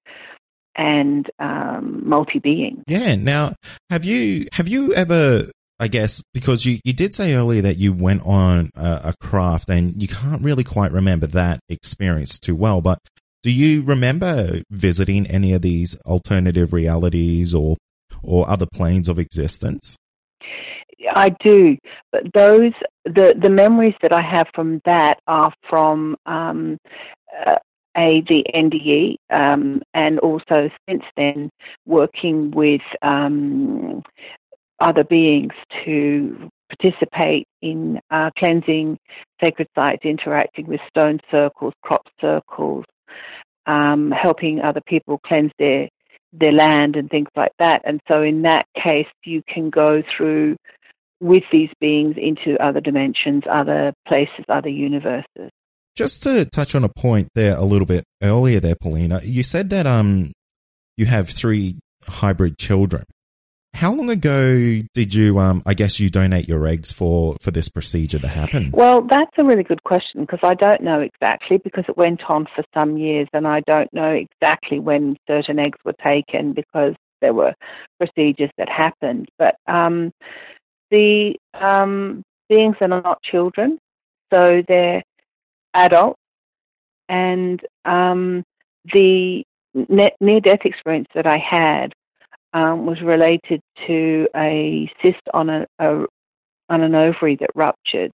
and 0.75 1.29
um, 1.39 2.01
multi-being. 2.07 2.83
Yeah. 2.87 3.15
Now, 3.15 3.53
have 3.89 4.05
you 4.05 4.47
have 4.53 4.67
you 4.67 4.93
ever? 4.93 5.43
I 5.79 5.87
guess 5.87 6.21
because 6.31 6.63
you, 6.63 6.77
you 6.83 6.93
did 6.93 7.11
say 7.11 7.33
earlier 7.33 7.63
that 7.63 7.77
you 7.77 7.91
went 7.91 8.23
on 8.23 8.69
a, 8.75 9.01
a 9.05 9.13
craft 9.19 9.67
and 9.67 9.99
you 9.99 10.07
can't 10.07 10.43
really 10.43 10.63
quite 10.63 10.91
remember 10.91 11.25
that 11.25 11.59
experience 11.69 12.37
too 12.37 12.55
well, 12.55 12.81
but 12.81 12.99
do 13.41 13.51
you 13.51 13.81
remember 13.81 14.61
visiting 14.69 15.25
any 15.25 15.53
of 15.53 15.63
these 15.63 15.99
alternative 16.01 16.71
realities 16.71 17.55
or 17.55 17.77
or 18.21 18.47
other 18.47 18.67
planes 18.71 19.09
of 19.09 19.17
existence? 19.17 19.97
I 21.15 21.29
do, 21.43 21.77
but 22.11 22.23
those 22.33 22.73
the 23.05 23.35
the 23.41 23.49
memories 23.49 23.95
that 24.01 24.13
I 24.13 24.21
have 24.21 24.47
from 24.53 24.81
that 24.85 25.19
are 25.27 25.51
from 25.69 26.15
um, 26.25 26.77
uh, 27.45 27.55
a 27.97 28.23
the 28.29 28.45
NDE, 28.55 29.15
um, 29.29 29.81
and 29.93 30.19
also 30.19 30.69
since 30.89 31.03
then 31.17 31.49
working 31.85 32.51
with 32.51 32.81
um, 33.01 34.03
other 34.79 35.03
beings 35.03 35.53
to 35.85 36.49
participate 36.69 37.47
in 37.61 37.99
uh, 38.09 38.29
cleansing 38.37 38.97
sacred 39.43 39.67
sites, 39.77 40.05
interacting 40.05 40.67
with 40.67 40.79
stone 40.89 41.19
circles, 41.29 41.73
crop 41.81 42.07
circles, 42.19 42.85
um, 43.65 44.11
helping 44.11 44.61
other 44.61 44.81
people 44.87 45.19
cleanse 45.25 45.51
their 45.59 45.89
their 46.33 46.53
land 46.53 46.95
and 46.95 47.09
things 47.09 47.27
like 47.35 47.51
that. 47.59 47.81
And 47.83 47.99
so, 48.09 48.21
in 48.21 48.43
that 48.43 48.65
case, 48.75 49.07
you 49.25 49.43
can 49.47 49.69
go 49.69 50.01
through 50.15 50.55
with 51.21 51.43
these 51.53 51.69
beings 51.79 52.15
into 52.17 52.61
other 52.61 52.81
dimensions, 52.81 53.43
other 53.49 53.93
places, 54.07 54.43
other 54.49 54.69
universes. 54.69 55.49
Just 55.95 56.23
to 56.23 56.45
touch 56.45 56.73
on 56.73 56.83
a 56.83 56.89
point 56.89 57.29
there 57.35 57.55
a 57.55 57.63
little 57.63 57.85
bit 57.85 58.03
earlier, 58.23 58.59
there, 58.59 58.75
Paulina, 58.81 59.21
you 59.23 59.43
said 59.43 59.69
that 59.69 59.85
um 59.85 60.31
you 60.97 61.05
have 61.05 61.29
three 61.29 61.77
hybrid 62.03 62.57
children. 62.57 63.03
How 63.73 63.93
long 63.93 64.09
ago 64.09 64.81
did 64.93 65.13
you, 65.13 65.39
um, 65.39 65.63
I 65.65 65.73
guess, 65.73 65.99
you 65.99 66.09
donate 66.09 66.47
your 66.47 66.67
eggs 66.67 66.91
for 66.91 67.37
for 67.41 67.51
this 67.51 67.69
procedure 67.69 68.19
to 68.19 68.27
happen? 68.27 68.71
Well, 68.73 69.01
that's 69.01 69.31
a 69.37 69.45
really 69.45 69.63
good 69.63 69.83
question 69.83 70.21
because 70.21 70.41
I 70.43 70.55
don't 70.55 70.81
know 70.81 70.99
exactly 70.99 71.57
because 71.57 71.85
it 71.87 71.95
went 71.95 72.21
on 72.27 72.47
for 72.53 72.65
some 72.77 72.97
years, 72.97 73.27
and 73.33 73.47
I 73.47 73.61
don't 73.61 73.91
know 73.93 74.11
exactly 74.11 74.79
when 74.79 75.15
certain 75.27 75.57
eggs 75.57 75.79
were 75.85 75.95
taken 76.05 76.53
because 76.53 76.95
there 77.21 77.33
were 77.33 77.53
procedures 77.99 78.51
that 78.57 78.67
happened. 78.69 79.29
But 79.39 79.55
um, 79.67 80.11
the 80.91 81.35
um, 81.53 82.23
beings 82.49 82.75
that 82.79 82.91
are 82.91 83.01
not 83.01 83.21
children, 83.23 83.79
so 84.33 84.61
they're 84.67 85.03
adults, 85.73 86.19
and 87.09 87.61
um, 87.85 88.43
the 88.93 89.43
near 89.73 90.39
death 90.41 90.65
experience 90.65 91.07
that 91.15 91.27
I 91.27 91.37
had 91.37 91.93
um, 92.53 92.85
was 92.85 93.01
related 93.01 93.61
to 93.87 94.27
a 94.35 94.91
cyst 95.01 95.21
on 95.33 95.49
a, 95.49 95.65
a 95.79 96.05
on 96.69 96.81
an 96.81 96.95
ovary 96.95 97.37
that 97.37 97.49
ruptured. 97.55 98.11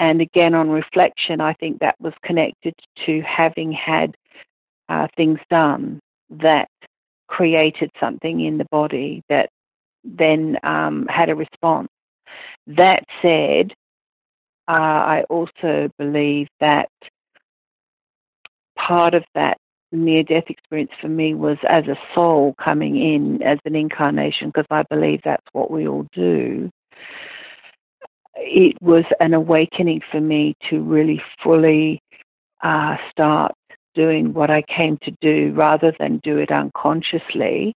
And 0.00 0.20
again, 0.20 0.54
on 0.54 0.70
reflection, 0.70 1.40
I 1.40 1.54
think 1.54 1.80
that 1.80 1.96
was 2.00 2.14
connected 2.24 2.74
to 3.06 3.20
having 3.22 3.72
had 3.72 4.14
uh, 4.88 5.08
things 5.16 5.38
done 5.50 6.00
that 6.30 6.68
created 7.26 7.90
something 8.00 8.40
in 8.40 8.58
the 8.58 8.66
body 8.70 9.22
that 9.28 9.50
then 10.04 10.56
um, 10.62 11.06
had 11.08 11.30
a 11.30 11.34
response. 11.34 11.88
That 12.66 13.04
said, 13.24 13.72
uh, 14.68 14.72
I 14.74 15.24
also 15.30 15.88
believe 15.98 16.48
that 16.60 16.90
part 18.76 19.14
of 19.14 19.24
that 19.34 19.58
near 19.90 20.22
death 20.22 20.44
experience 20.48 20.92
for 21.00 21.08
me 21.08 21.34
was 21.34 21.56
as 21.66 21.84
a 21.86 21.96
soul 22.14 22.54
coming 22.62 22.96
in 22.96 23.42
as 23.42 23.58
an 23.64 23.74
incarnation, 23.74 24.48
because 24.48 24.66
I 24.70 24.82
believe 24.90 25.20
that's 25.24 25.46
what 25.52 25.70
we 25.70 25.88
all 25.88 26.06
do. 26.12 26.70
It 28.34 28.76
was 28.80 29.04
an 29.20 29.34
awakening 29.34 30.02
for 30.12 30.20
me 30.20 30.54
to 30.70 30.80
really 30.80 31.22
fully 31.42 32.00
uh, 32.62 32.96
start 33.10 33.52
doing 33.94 34.32
what 34.32 34.50
I 34.50 34.62
came 34.62 34.98
to 35.02 35.10
do 35.20 35.52
rather 35.56 35.92
than 35.98 36.20
do 36.22 36.38
it 36.38 36.52
unconsciously 36.52 37.74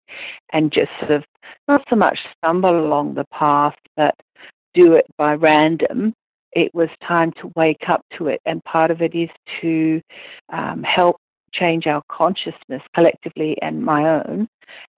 and 0.53 0.71
just 0.71 0.91
sort 1.01 1.11
of 1.11 1.25
not 1.69 1.83
so 1.89 1.97
much 1.97 2.19
stumble 2.37 2.77
along 2.77 3.15
the 3.15 3.27
path, 3.33 3.75
but 3.97 4.15
do 4.75 4.93
it 4.95 5.07
by 5.17 5.35
random. 5.35 6.15
It 6.53 6.75
was 6.75 6.89
time 7.07 7.33
to 7.41 7.53
wake 7.57 7.85
up 7.89 8.05
to 8.19 8.29
it, 8.29 8.41
and 8.45 8.63
part 8.65 8.91
of 8.91 9.01
it 9.01 9.15
is 9.15 9.31
to 9.61 10.01
um, 10.53 10.83
help 10.83 11.17
change 11.53 11.87
our 11.87 12.03
consciousness 12.11 12.83
collectively 12.95 13.57
and 13.61 13.83
my 13.83 14.21
own, 14.21 14.49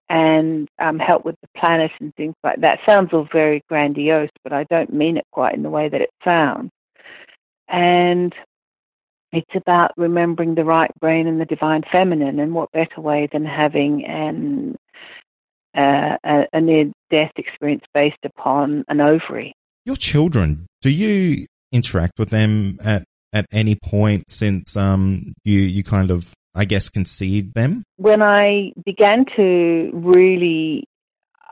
and 0.09 0.67
um, 0.79 0.99
help 0.99 1.25
with 1.25 1.35
the 1.41 1.59
planet 1.59 1.91
and 1.99 2.13
things 2.15 2.35
like 2.43 2.61
that. 2.61 2.79
Sounds 2.87 3.09
all 3.13 3.27
very 3.31 3.61
grandiose, 3.69 4.29
but 4.43 4.53
I 4.53 4.65
don't 4.65 4.93
mean 4.93 5.17
it 5.17 5.25
quite 5.31 5.55
in 5.55 5.63
the 5.63 5.69
way 5.69 5.89
that 5.89 6.01
it 6.01 6.11
sounds. 6.25 6.71
And 7.67 8.33
it's 9.31 9.55
about 9.55 9.91
remembering 9.97 10.55
the 10.55 10.63
right 10.63 10.91
brain 10.99 11.27
and 11.27 11.41
the 11.41 11.45
divine 11.45 11.83
feminine, 11.91 12.39
and 12.39 12.53
what 12.53 12.71
better 12.71 13.01
way 13.01 13.27
than 13.31 13.45
having 13.45 14.05
an 14.05 14.75
uh, 15.75 16.17
a, 16.23 16.45
a 16.53 16.61
near 16.61 16.91
death 17.09 17.31
experience 17.37 17.83
based 17.93 18.23
upon 18.23 18.83
an 18.87 19.01
ovary. 19.01 19.53
Your 19.85 19.95
children, 19.95 20.67
do 20.81 20.89
you 20.89 21.45
interact 21.71 22.13
with 22.17 22.29
them 22.29 22.77
at 22.83 23.03
at 23.33 23.45
any 23.51 23.75
point 23.75 24.29
since 24.29 24.77
um 24.77 25.33
you 25.43 25.59
you 25.59 25.83
kind 25.83 26.09
of 26.09 26.33
I 26.55 26.65
guess 26.65 26.89
conceived 26.89 27.53
them? 27.53 27.83
When 27.97 28.23
I 28.23 28.71
began 28.85 29.25
to 29.35 29.89
really 29.93 30.85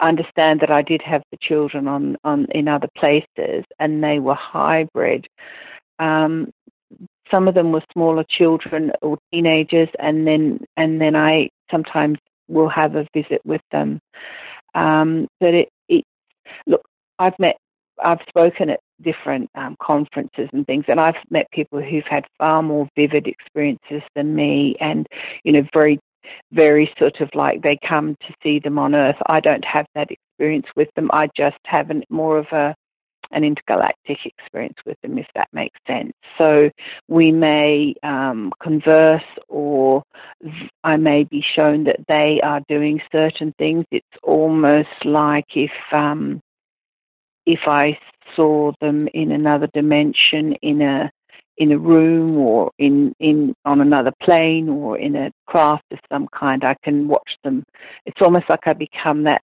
understand 0.01 0.59
that 0.61 0.71
I 0.71 0.81
did 0.81 1.01
have 1.03 1.23
the 1.31 1.37
children 1.41 1.87
on, 1.87 2.17
on 2.23 2.47
in 2.51 2.67
other 2.67 2.89
places 2.97 3.63
and 3.79 4.03
they 4.03 4.19
were 4.19 4.35
hybrid. 4.35 5.27
Um, 5.99 6.51
some 7.31 7.47
of 7.47 7.55
them 7.55 7.71
were 7.71 7.83
smaller 7.91 8.25
children 8.29 8.91
or 9.01 9.17
teenagers, 9.31 9.89
and 9.99 10.27
then 10.27 10.59
and 10.77 11.01
then 11.01 11.15
I 11.15 11.49
sometimes 11.71 12.19
will 12.53 12.69
have 12.69 12.95
a 12.95 13.07
visit 13.13 13.41
with 13.45 13.61
them. 13.71 13.99
Um, 14.75 15.27
but 15.39 15.53
it, 15.53 15.69
it, 15.89 16.03
look, 16.67 16.81
I've 17.19 17.37
met, 17.39 17.57
I've 18.03 18.21
spoken 18.27 18.69
at 18.69 18.79
different 19.01 19.49
um, 19.55 19.75
conferences 19.81 20.49
and 20.53 20.65
things, 20.65 20.85
and 20.87 20.99
I've 20.99 21.15
met 21.29 21.51
people 21.51 21.81
who've 21.81 22.03
had 22.09 22.25
far 22.39 22.63
more 22.63 22.87
vivid 22.95 23.27
experiences 23.27 24.01
than 24.15 24.33
me, 24.35 24.75
and 24.79 25.07
you 25.43 25.51
know, 25.53 25.63
very, 25.73 25.99
very 26.51 26.91
sort 26.99 27.21
of 27.21 27.29
like 27.33 27.61
they 27.61 27.77
come 27.87 28.15
to 28.27 28.33
see 28.41 28.59
them 28.59 28.79
on 28.79 28.95
Earth. 28.95 29.17
I 29.27 29.39
don't 29.39 29.65
have 29.65 29.85
that 29.95 30.09
experience 30.11 30.67
with 30.75 30.89
them. 30.95 31.09
I 31.13 31.29
just 31.35 31.57
have 31.65 31.89
an, 31.89 32.03
more 32.09 32.37
of 32.37 32.47
a 32.51 32.75
an 33.33 33.43
intergalactic 33.43 34.19
experience 34.25 34.77
with 34.85 34.97
them, 35.01 35.17
if 35.17 35.27
that 35.35 35.49
makes 35.53 35.79
sense. 35.87 36.13
So 36.39 36.69
we 37.07 37.31
may 37.31 37.95
um, 38.03 38.51
converse, 38.61 39.21
or 39.47 40.03
I 40.83 40.97
may 40.97 41.23
be 41.23 41.43
shown 41.57 41.85
that 41.85 41.99
they 42.07 42.39
are 42.43 42.61
doing 42.67 43.01
certain 43.11 43.53
things. 43.57 43.85
It's 43.91 44.05
almost 44.23 45.05
like 45.05 45.47
if 45.55 45.71
um, 45.91 46.41
if 47.45 47.59
I 47.67 47.97
saw 48.35 48.71
them 48.79 49.07
in 49.13 49.31
another 49.31 49.67
dimension, 49.73 50.53
in 50.61 50.81
a 50.81 51.11
in 51.57 51.71
a 51.71 51.77
room 51.77 52.37
or 52.37 52.71
in, 52.79 53.13
in 53.19 53.53
on 53.65 53.79
another 53.79 54.11
plane 54.23 54.69
or 54.69 54.97
in 54.97 55.15
a 55.15 55.31
craft 55.45 55.83
of 55.91 55.99
some 56.11 56.27
kind, 56.27 56.63
I 56.63 56.75
can 56.83 57.07
watch 57.07 57.37
them. 57.43 57.63
It's 58.05 58.21
almost 58.21 58.45
like 58.49 58.61
I 58.65 58.73
become 58.73 59.23
that 59.23 59.41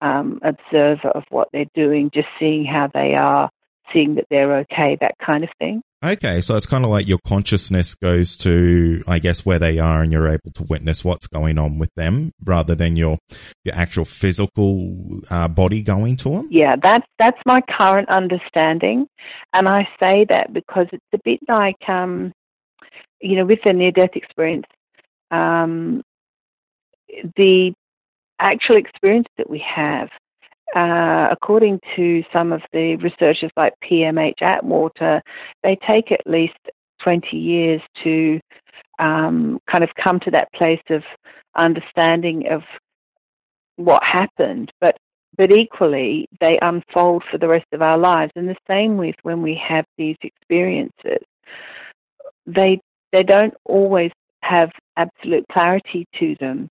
um, 0.00 0.40
observer 0.42 1.08
of 1.08 1.24
what 1.30 1.48
they're 1.52 1.64
doing, 1.74 2.10
just 2.12 2.28
seeing 2.38 2.64
how 2.64 2.88
they 2.92 3.14
are, 3.14 3.50
seeing 3.94 4.16
that 4.16 4.26
they're 4.30 4.58
okay, 4.58 4.96
that 5.00 5.14
kind 5.24 5.44
of 5.44 5.50
thing. 5.58 5.82
Okay, 6.04 6.40
so 6.40 6.54
it's 6.54 6.66
kind 6.66 6.84
of 6.84 6.90
like 6.90 7.08
your 7.08 7.18
consciousness 7.26 7.94
goes 7.94 8.36
to, 8.38 9.02
I 9.08 9.18
guess, 9.18 9.46
where 9.46 9.58
they 9.58 9.78
are, 9.78 10.02
and 10.02 10.12
you're 10.12 10.28
able 10.28 10.52
to 10.54 10.64
witness 10.68 11.04
what's 11.04 11.26
going 11.26 11.58
on 11.58 11.78
with 11.78 11.90
them, 11.96 12.32
rather 12.44 12.74
than 12.74 12.96
your 12.96 13.18
your 13.64 13.74
actual 13.74 14.04
physical 14.04 15.20
uh, 15.30 15.48
body 15.48 15.82
going 15.82 16.16
to 16.18 16.28
them. 16.30 16.48
Yeah, 16.50 16.74
that's 16.80 17.06
that's 17.18 17.40
my 17.46 17.60
current 17.62 18.08
understanding, 18.10 19.08
and 19.52 19.68
I 19.68 19.88
say 20.00 20.26
that 20.28 20.52
because 20.52 20.86
it's 20.92 21.04
a 21.14 21.18
bit 21.24 21.40
like, 21.48 21.88
um, 21.88 22.32
you 23.20 23.36
know, 23.36 23.46
with 23.46 23.60
the 23.64 23.72
near 23.72 23.90
death 23.90 24.14
experience, 24.14 24.66
um, 25.30 26.02
the 27.36 27.74
actual 28.38 28.76
experience 28.76 29.26
that 29.38 29.48
we 29.48 29.64
have, 29.74 30.08
uh, 30.74 31.28
according 31.30 31.80
to 31.96 32.22
some 32.32 32.52
of 32.52 32.60
the 32.72 32.96
researchers 32.96 33.50
like 33.56 33.72
PMH 33.88 34.42
Atwater, 34.42 35.22
they 35.62 35.78
take 35.88 36.12
at 36.12 36.26
least 36.26 36.58
20 37.02 37.36
years 37.36 37.80
to 38.04 38.40
um, 38.98 39.60
kind 39.70 39.84
of 39.84 39.90
come 40.02 40.18
to 40.20 40.30
that 40.32 40.52
place 40.52 40.82
of 40.90 41.02
understanding 41.54 42.48
of 42.50 42.62
what 43.76 44.02
happened, 44.02 44.72
but 44.80 44.96
but 45.36 45.52
equally 45.52 46.26
they 46.40 46.58
unfold 46.62 47.22
for 47.30 47.36
the 47.36 47.48
rest 47.48 47.66
of 47.72 47.82
our 47.82 47.98
lives. 47.98 48.32
And 48.36 48.48
the 48.48 48.56
same 48.66 48.96
with 48.96 49.16
when 49.22 49.42
we 49.42 49.60
have 49.68 49.84
these 49.98 50.16
experiences, 50.22 51.22
they 52.46 52.80
they 53.12 53.22
don't 53.22 53.54
always 53.64 54.12
have 54.42 54.70
absolute 54.96 55.44
clarity 55.52 56.06
to 56.18 56.36
them 56.40 56.70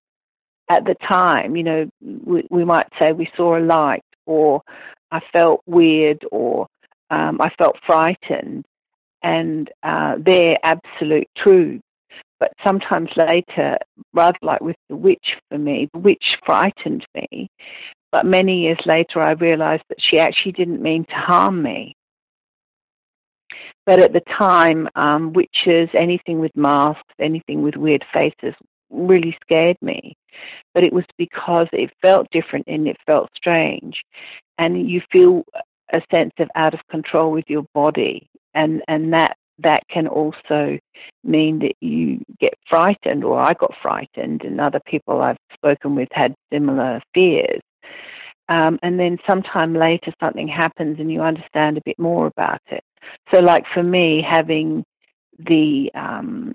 at 0.68 0.84
the 0.84 0.96
time. 1.08 1.56
You 1.56 1.62
know, 1.62 1.90
we, 2.00 2.46
we 2.50 2.64
might 2.64 2.86
say 3.00 3.12
we 3.12 3.28
saw 3.36 3.56
a 3.56 3.60
light, 3.60 4.04
or 4.26 4.62
I 5.10 5.20
felt 5.32 5.62
weird, 5.66 6.24
or 6.30 6.66
um, 7.10 7.40
I 7.40 7.50
felt 7.58 7.76
frightened, 7.86 8.64
and 9.22 9.70
uh, 9.82 10.16
they're 10.18 10.56
absolute 10.62 11.28
truths. 11.36 11.82
But 12.38 12.52
sometimes 12.64 13.08
later, 13.16 13.78
rather 14.12 14.38
like 14.42 14.60
with 14.60 14.76
the 14.90 14.96
witch 14.96 15.36
for 15.48 15.58
me, 15.58 15.88
the 15.92 16.00
witch 16.00 16.36
frightened 16.44 17.06
me. 17.14 17.48
But 18.12 18.26
many 18.26 18.62
years 18.62 18.78
later, 18.84 19.20
I 19.20 19.32
realized 19.32 19.84
that 19.88 19.98
she 20.00 20.18
actually 20.18 20.52
didn't 20.52 20.82
mean 20.82 21.04
to 21.06 21.14
harm 21.14 21.62
me. 21.62 21.96
But 23.86 24.00
at 24.00 24.12
the 24.12 24.22
time, 24.38 24.88
um, 24.96 25.32
witches, 25.32 25.88
anything 25.94 26.40
with 26.40 26.54
masks, 26.56 27.02
anything 27.20 27.62
with 27.62 27.76
weird 27.76 28.04
faces, 28.12 28.54
really 28.90 29.36
scared 29.42 29.76
me. 29.80 30.16
But 30.74 30.84
it 30.84 30.92
was 30.92 31.04
because 31.16 31.66
it 31.72 31.90
felt 32.02 32.28
different 32.30 32.66
and 32.68 32.86
it 32.86 32.96
felt 33.06 33.30
strange. 33.36 34.02
And 34.58 34.88
you 34.90 35.00
feel 35.12 35.44
a 35.92 36.00
sense 36.14 36.32
of 36.38 36.48
out 36.54 36.74
of 36.74 36.80
control 36.90 37.30
with 37.30 37.44
your 37.48 37.64
body. 37.74 38.28
And, 38.54 38.82
and 38.88 39.12
that 39.12 39.36
that 39.58 39.82
can 39.88 40.06
also 40.06 40.78
mean 41.24 41.60
that 41.60 41.74
you 41.80 42.22
get 42.40 42.54
frightened, 42.68 43.24
or 43.24 43.40
I 43.40 43.54
got 43.54 43.72
frightened, 43.80 44.42
and 44.42 44.60
other 44.60 44.80
people 44.86 45.22
I've 45.22 45.38
spoken 45.54 45.94
with 45.94 46.08
had 46.12 46.34
similar 46.52 47.00
fears. 47.14 47.60
Um, 48.48 48.78
and 48.82 49.00
then 49.00 49.18
sometime 49.28 49.74
later, 49.74 50.12
something 50.22 50.46
happens 50.46 51.00
and 51.00 51.10
you 51.10 51.20
understand 51.22 51.78
a 51.78 51.82
bit 51.84 51.98
more 51.98 52.26
about 52.26 52.60
it. 52.70 52.84
So, 53.32 53.40
like 53.40 53.64
for 53.74 53.82
me, 53.82 54.24
having 54.28 54.84
the 55.38 55.90
um, 55.94 56.54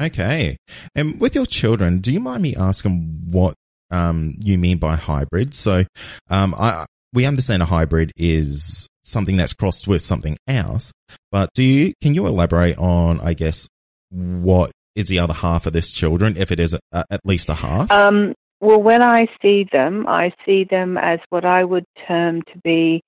Okay, 0.00 0.56
and 0.94 1.20
with 1.20 1.34
your 1.34 1.46
children, 1.46 1.98
do 1.98 2.12
you 2.12 2.20
mind 2.20 2.42
me 2.42 2.54
asking 2.54 3.22
what 3.30 3.54
um, 3.90 4.34
you 4.38 4.56
mean 4.58 4.78
by 4.78 4.94
hybrid? 4.94 5.54
So, 5.54 5.84
um, 6.30 6.54
I 6.56 6.86
we 7.12 7.26
understand 7.26 7.62
a 7.62 7.66
hybrid 7.66 8.12
is 8.16 8.88
something 9.02 9.36
that's 9.36 9.54
crossed 9.54 9.88
with 9.88 10.02
something 10.02 10.36
else, 10.46 10.92
but 11.32 11.50
do 11.54 11.64
you 11.64 11.94
can 12.02 12.14
you 12.14 12.26
elaborate 12.26 12.78
on, 12.78 13.20
I 13.20 13.34
guess, 13.34 13.68
what 14.10 14.70
is 14.94 15.06
the 15.06 15.18
other 15.18 15.34
half 15.34 15.66
of 15.66 15.72
this 15.72 15.92
children, 15.92 16.36
if 16.36 16.52
it 16.52 16.60
is 16.60 16.74
a, 16.74 17.04
at 17.10 17.20
least 17.24 17.48
a 17.48 17.54
half? 17.54 17.90
Um, 17.90 18.34
well, 18.60 18.82
when 18.82 19.02
I 19.02 19.26
see 19.40 19.66
them, 19.72 20.06
I 20.08 20.32
see 20.44 20.64
them 20.64 20.98
as 20.98 21.20
what 21.30 21.44
I 21.44 21.64
would 21.64 21.84
term 22.06 22.42
to 22.42 22.58
be 22.62 23.02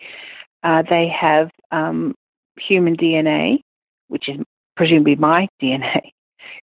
uh, 0.62 0.82
they 0.88 1.08
have 1.08 1.50
um, 1.70 2.14
human 2.58 2.96
DNA, 2.96 3.62
which 4.08 4.28
is 4.28 4.36
presumably 4.76 5.16
my 5.16 5.48
DNA, 5.62 6.12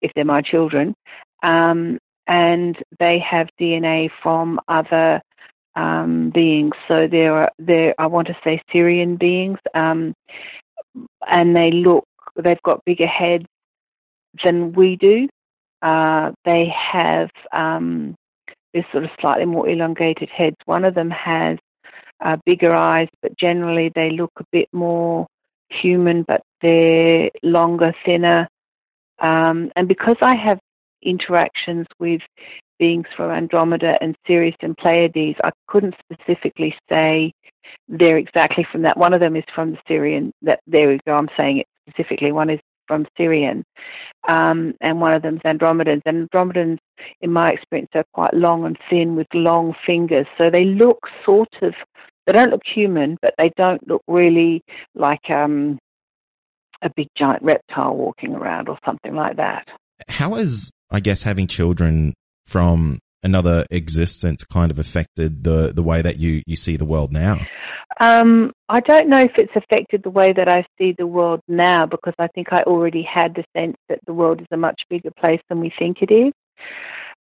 if 0.03 0.13
they're 0.15 0.25
my 0.25 0.43
children, 0.43 0.95
um, 1.43 1.99
and 2.27 2.77
they 2.99 3.19
have 3.19 3.49
DNA 3.61 4.11
from 4.23 4.61
other 4.69 5.21
um, 5.77 6.31
beings. 6.31 6.73
So 6.89 7.07
they're, 7.11 7.49
they're, 7.59 7.95
I 7.99 8.07
want 8.07 8.29
to 8.29 8.37
say, 8.43 8.63
Sirian 8.75 9.19
beings, 9.19 9.59
um, 9.75 10.15
and 11.29 11.57
they 11.57 11.71
look, 11.71 12.05
they've 12.37 12.63
got 12.63 12.85
bigger 12.85 13.07
heads 13.07 13.47
than 14.45 14.73
we 14.73 14.97
do. 14.97 15.29
Uh, 15.83 16.33
they 16.45 16.67
have 16.93 17.31
um, 17.53 18.15
this 18.73 18.85
sort 18.93 19.05
of 19.05 19.11
slightly 19.21 19.45
more 19.45 19.69
elongated 19.69 20.29
heads. 20.35 20.57
One 20.65 20.85
of 20.85 20.95
them 20.95 21.11
has 21.11 21.59
uh, 22.25 22.37
bigger 22.45 22.73
eyes, 22.75 23.09
but 23.23 23.37
generally 23.39 23.93
they 23.95 24.11
look 24.11 24.33
a 24.39 24.45
bit 24.51 24.69
more 24.73 25.27
human, 25.71 26.25
but 26.27 26.43
they're 26.63 27.31
longer, 27.43 27.93
thinner. 28.05 28.49
Um, 29.21 29.71
and 29.77 29.89
because 29.89 30.17
I 30.21 30.37
have 30.37 30.59
interactions 31.03 31.87
with 31.99 32.21
beings 32.79 33.07
from 33.17 33.31
Andromeda 33.31 33.97
and 34.01 34.17
Sirius 34.27 34.57
and 34.61 34.77
Pleiades, 34.77 35.39
I 35.43 35.51
couldn't 35.69 35.95
specifically 36.13 36.75
say 36.93 37.33
they're 37.89 38.19
exactly 38.19 38.67
from 38.71 38.83
that. 38.83 38.97
One 38.97 39.15
of 39.15 39.21
them 39.21 39.37
is 39.37 39.45
from 39.55 39.73
the 39.73 39.79
Sirian. 39.89 40.33
That 40.43 40.61
there 40.67 40.89
we 40.89 41.01
go. 41.07 41.15
I'm 41.15 41.29
saying 41.39 41.59
it 41.59 41.67
specifically. 41.89 42.33
One 42.33 42.51
is 42.51 42.61
from 42.87 43.07
Sirian, 43.19 43.65
um, 44.29 44.75
and 44.81 45.01
one 45.01 45.13
of 45.13 45.23
them's 45.23 45.41
Andromedans. 45.45 46.03
And 46.07 46.31
Andromedans, 46.31 46.79
in 47.21 47.33
my 47.33 47.51
experience, 47.51 47.91
are 47.95 48.05
quite 48.13 48.35
long 48.35 48.65
and 48.65 48.79
thin 48.91 49.17
with 49.17 49.27
long 49.35 49.75
fingers, 49.87 50.27
so 50.41 50.51
they 50.51 50.65
look 50.65 50.99
sort 51.25 51.55
of. 51.63 51.75
They 52.27 52.33
don't 52.33 52.51
look 52.51 52.63
human, 52.67 53.19
but 53.23 53.35
they 53.39 53.53
don't 53.57 53.87
look 53.87 54.03
really 54.09 54.65
like 54.97 55.31
um, 55.31 55.79
a 56.83 56.91
big 56.95 57.09
giant 57.17 57.43
reptile 57.43 57.95
walking 57.95 58.35
around 58.35 58.69
or 58.69 58.79
something 58.87 59.15
like 59.15 59.37
that. 59.37 59.67
How 60.09 60.35
is, 60.37 60.71
I 60.91 61.01
guess, 61.01 61.23
having 61.23 61.47
children 61.47 62.15
from 62.45 62.99
another 63.23 63.65
existence 63.71 64.45
kind 64.45 64.71
of 64.71 64.79
affected 64.79 65.43
the 65.45 65.73
the 65.75 65.83
way 65.83 66.03
that 66.03 66.19
you 66.19 66.43
you 66.47 66.57
see 66.57 66.77
the 66.77 66.85
world 66.85 67.13
now? 67.13 67.39
Um, 67.99 68.53
I 68.69 68.81
don't 68.81 69.09
know 69.09 69.23
if 69.23 69.33
it's 69.37 69.57
affected 69.57 70.03
the 70.03 70.11
way 70.11 70.33
that 70.33 70.49
I 70.49 70.67
see 70.77 70.95
the 70.99 71.07
world 71.07 71.41
now 71.49 71.87
because 71.87 72.13
I 72.19 72.27
think 72.29 72.49
I 72.51 72.63
already 72.63 73.03
had 73.03 73.35
the 73.35 73.45
sense 73.59 73.77
that 73.89 74.01
the 74.07 74.13
world 74.13 74.41
is 74.41 74.47
a 74.53 74.57
much 74.57 74.83
bigger 74.91 75.11
place 75.19 75.41
than 75.49 75.61
we 75.61 75.73
think 75.79 75.99
it 76.03 76.13
is. 76.13 76.33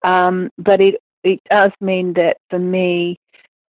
Um, 0.03 0.51
but 0.59 0.81
it 0.81 0.97
it 1.23 1.41
does 1.49 1.71
mean 1.81 2.15
that 2.15 2.37
for 2.51 2.59
me, 2.59 3.17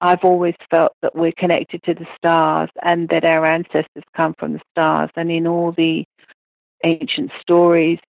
I've 0.03 0.25
always 0.25 0.57
felt 0.69 0.93
that 1.01 1.15
we're 1.15 1.33
connected 1.38 1.81
to 1.85 1.95
the 1.95 2.07
stars 2.17 2.69
and 2.83 3.09
that 3.11 3.25
our 3.25 3.47
ancestors 3.47 4.03
come 4.17 4.35
from 4.37 4.55
the 4.55 4.61
stars. 4.73 5.11
And 5.15 5.31
in 5.31 5.47
all 5.47 5.71
the 5.71 6.05
ancient 6.85 7.31
stories 7.41 8.01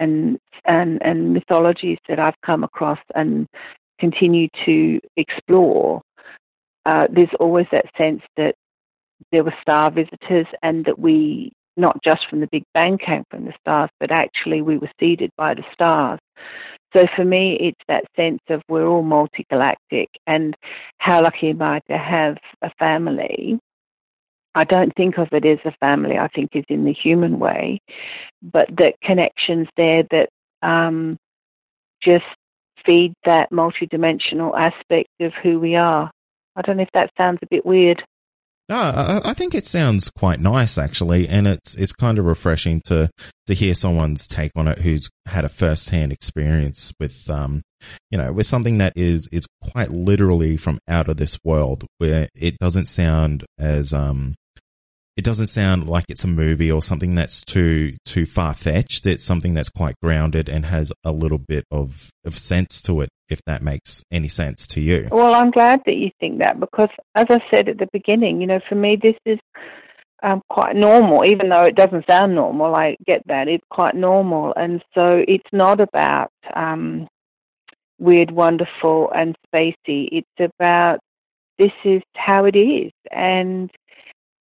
and 0.00 0.38
and 0.64 1.02
and 1.02 1.34
mythologies 1.34 1.98
that 2.08 2.18
I've 2.18 2.40
come 2.44 2.64
across 2.64 2.98
and 3.14 3.46
continue 4.00 4.48
to 4.64 4.98
explore, 5.18 6.00
uh, 6.86 7.08
there's 7.12 7.28
always 7.38 7.66
that 7.72 7.86
sense 8.00 8.22
that 8.38 8.54
there 9.30 9.44
were 9.44 9.54
star 9.60 9.90
visitors 9.90 10.46
and 10.62 10.86
that 10.86 10.98
we, 10.98 11.52
not 11.76 12.02
just 12.04 12.28
from 12.28 12.40
the 12.40 12.48
Big 12.50 12.64
Bang, 12.74 12.98
came 12.98 13.24
from 13.30 13.44
the 13.44 13.54
stars, 13.60 13.90
but 14.00 14.12
actually 14.12 14.62
we 14.62 14.78
were 14.78 14.90
seeded 15.00 15.30
by 15.36 15.54
the 15.54 15.64
stars. 15.72 16.20
So 16.96 17.04
for 17.16 17.24
me, 17.24 17.58
it's 17.60 17.80
that 17.88 18.04
sense 18.14 18.40
of 18.48 18.62
we're 18.68 18.86
all 18.86 19.02
multi-galactic 19.02 20.08
and 20.26 20.54
how 20.98 21.22
lucky 21.22 21.50
am 21.50 21.62
I 21.62 21.80
to 21.90 21.98
have 21.98 22.36
a 22.62 22.70
family. 22.78 23.58
I 24.54 24.64
don't 24.64 24.92
think 24.96 25.18
of 25.18 25.28
it 25.32 25.44
as 25.44 25.58
a 25.64 25.74
family, 25.84 26.16
I 26.16 26.28
think 26.28 26.50
is 26.54 26.64
in 26.68 26.84
the 26.84 26.92
human 26.92 27.40
way, 27.40 27.80
but 28.40 28.68
the 28.68 28.92
connections 29.02 29.66
there 29.76 30.04
that 30.12 30.28
um, 30.62 31.16
just 32.00 32.24
feed 32.86 33.14
that 33.24 33.50
multidimensional 33.50 34.52
aspect 34.56 35.08
of 35.20 35.32
who 35.42 35.58
we 35.58 35.74
are. 35.74 36.10
I 36.54 36.62
don't 36.62 36.76
know 36.76 36.84
if 36.84 36.92
that 36.94 37.10
sounds 37.16 37.40
a 37.42 37.48
bit 37.50 37.66
weird. 37.66 38.04
No, 38.68 38.76
I, 38.76 39.20
I 39.24 39.34
think 39.34 39.54
it 39.54 39.66
sounds 39.66 40.10
quite 40.10 40.40
nice 40.40 40.78
actually, 40.78 41.28
and 41.28 41.46
it's 41.46 41.74
it's 41.74 41.92
kind 41.92 42.18
of 42.18 42.24
refreshing 42.24 42.80
to 42.86 43.10
to 43.46 43.54
hear 43.54 43.74
someone's 43.74 44.26
take 44.26 44.52
on 44.56 44.68
it 44.68 44.78
who's 44.78 45.10
had 45.26 45.44
a 45.44 45.50
first 45.50 45.90
hand 45.90 46.12
experience 46.12 46.92
with 46.98 47.28
um 47.28 47.60
you 48.10 48.16
know 48.16 48.32
with 48.32 48.46
something 48.46 48.78
that 48.78 48.94
is 48.96 49.28
is 49.30 49.46
quite 49.72 49.90
literally 49.90 50.56
from 50.56 50.78
out 50.88 51.08
of 51.08 51.18
this 51.18 51.38
world, 51.44 51.84
where 51.98 52.28
it 52.34 52.56
doesn't 52.58 52.86
sound 52.86 53.44
as 53.58 53.92
um 53.92 54.34
it 55.16 55.24
doesn't 55.24 55.46
sound 55.46 55.88
like 55.88 56.06
it's 56.08 56.24
a 56.24 56.28
movie 56.28 56.72
or 56.72 56.82
something 56.82 57.14
that's 57.14 57.44
too 57.44 57.96
too 58.06 58.24
far 58.24 58.54
fetched. 58.54 59.06
It's 59.06 59.24
something 59.24 59.52
that's 59.52 59.70
quite 59.70 59.94
grounded 60.02 60.48
and 60.48 60.64
has 60.66 60.90
a 61.04 61.12
little 61.12 61.38
bit 61.38 61.64
of 61.70 62.10
of 62.24 62.34
sense 62.34 62.80
to 62.82 63.02
it. 63.02 63.10
If 63.28 63.42
that 63.46 63.62
makes 63.62 64.04
any 64.10 64.28
sense 64.28 64.66
to 64.68 64.80
you. 64.80 65.08
Well, 65.10 65.34
I'm 65.34 65.50
glad 65.50 65.80
that 65.86 65.96
you 65.96 66.10
think 66.20 66.40
that 66.40 66.60
because, 66.60 66.90
as 67.14 67.26
I 67.30 67.40
said 67.50 67.68
at 67.68 67.78
the 67.78 67.88
beginning, 67.92 68.40
you 68.40 68.46
know, 68.46 68.60
for 68.68 68.74
me 68.74 68.96
this 69.02 69.16
is 69.24 69.38
um, 70.22 70.42
quite 70.48 70.74
normal, 70.74 71.24
even 71.26 71.48
though 71.48 71.62
it 71.64 71.76
doesn't 71.76 72.06
sound 72.08 72.34
normal. 72.34 72.74
I 72.74 72.96
get 73.06 73.22
that 73.26 73.48
it's 73.48 73.64
quite 73.70 73.94
normal, 73.94 74.52
and 74.56 74.82
so 74.94 75.22
it's 75.26 75.48
not 75.52 75.80
about 75.80 76.32
um, 76.54 77.08
weird, 77.98 78.30
wonderful, 78.30 79.10
and 79.14 79.36
spacey. 79.46 80.08
It's 80.10 80.52
about 80.58 81.00
this 81.58 81.72
is 81.84 82.02
how 82.16 82.46
it 82.46 82.56
is, 82.56 82.92
and 83.10 83.70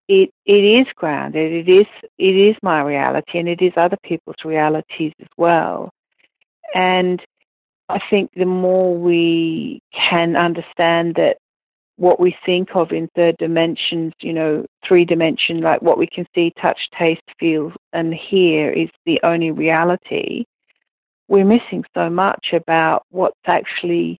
it 0.07 0.29
it 0.45 0.63
is 0.63 0.87
grounded. 0.95 1.67
It 1.67 1.71
is 1.71 1.87
it 2.17 2.35
is 2.35 2.55
my 2.61 2.81
reality, 2.81 3.39
and 3.39 3.49
it 3.49 3.61
is 3.61 3.73
other 3.75 3.97
people's 4.03 4.43
realities 4.45 5.13
as 5.19 5.29
well. 5.37 5.89
And 6.75 7.21
I 7.91 7.99
think 8.09 8.31
the 8.35 8.45
more 8.45 8.97
we 8.97 9.81
can 9.93 10.35
understand 10.35 11.15
that 11.15 11.37
what 11.97 12.19
we 12.19 12.35
think 12.45 12.69
of 12.73 12.91
in 12.91 13.09
third 13.15 13.35
dimensions, 13.37 14.13
you 14.21 14.33
know, 14.33 14.65
three 14.87 15.05
dimension, 15.05 15.61
like 15.61 15.81
what 15.81 15.97
we 15.97 16.07
can 16.07 16.25
see, 16.33 16.51
touch, 16.61 16.79
taste, 16.99 17.21
feel, 17.39 17.71
and 17.93 18.13
hear 18.13 18.71
is 18.71 18.89
the 19.05 19.19
only 19.23 19.51
reality, 19.51 20.45
we're 21.27 21.45
missing 21.45 21.83
so 21.93 22.09
much 22.09 22.47
about 22.53 23.03
what's 23.09 23.37
actually 23.45 24.19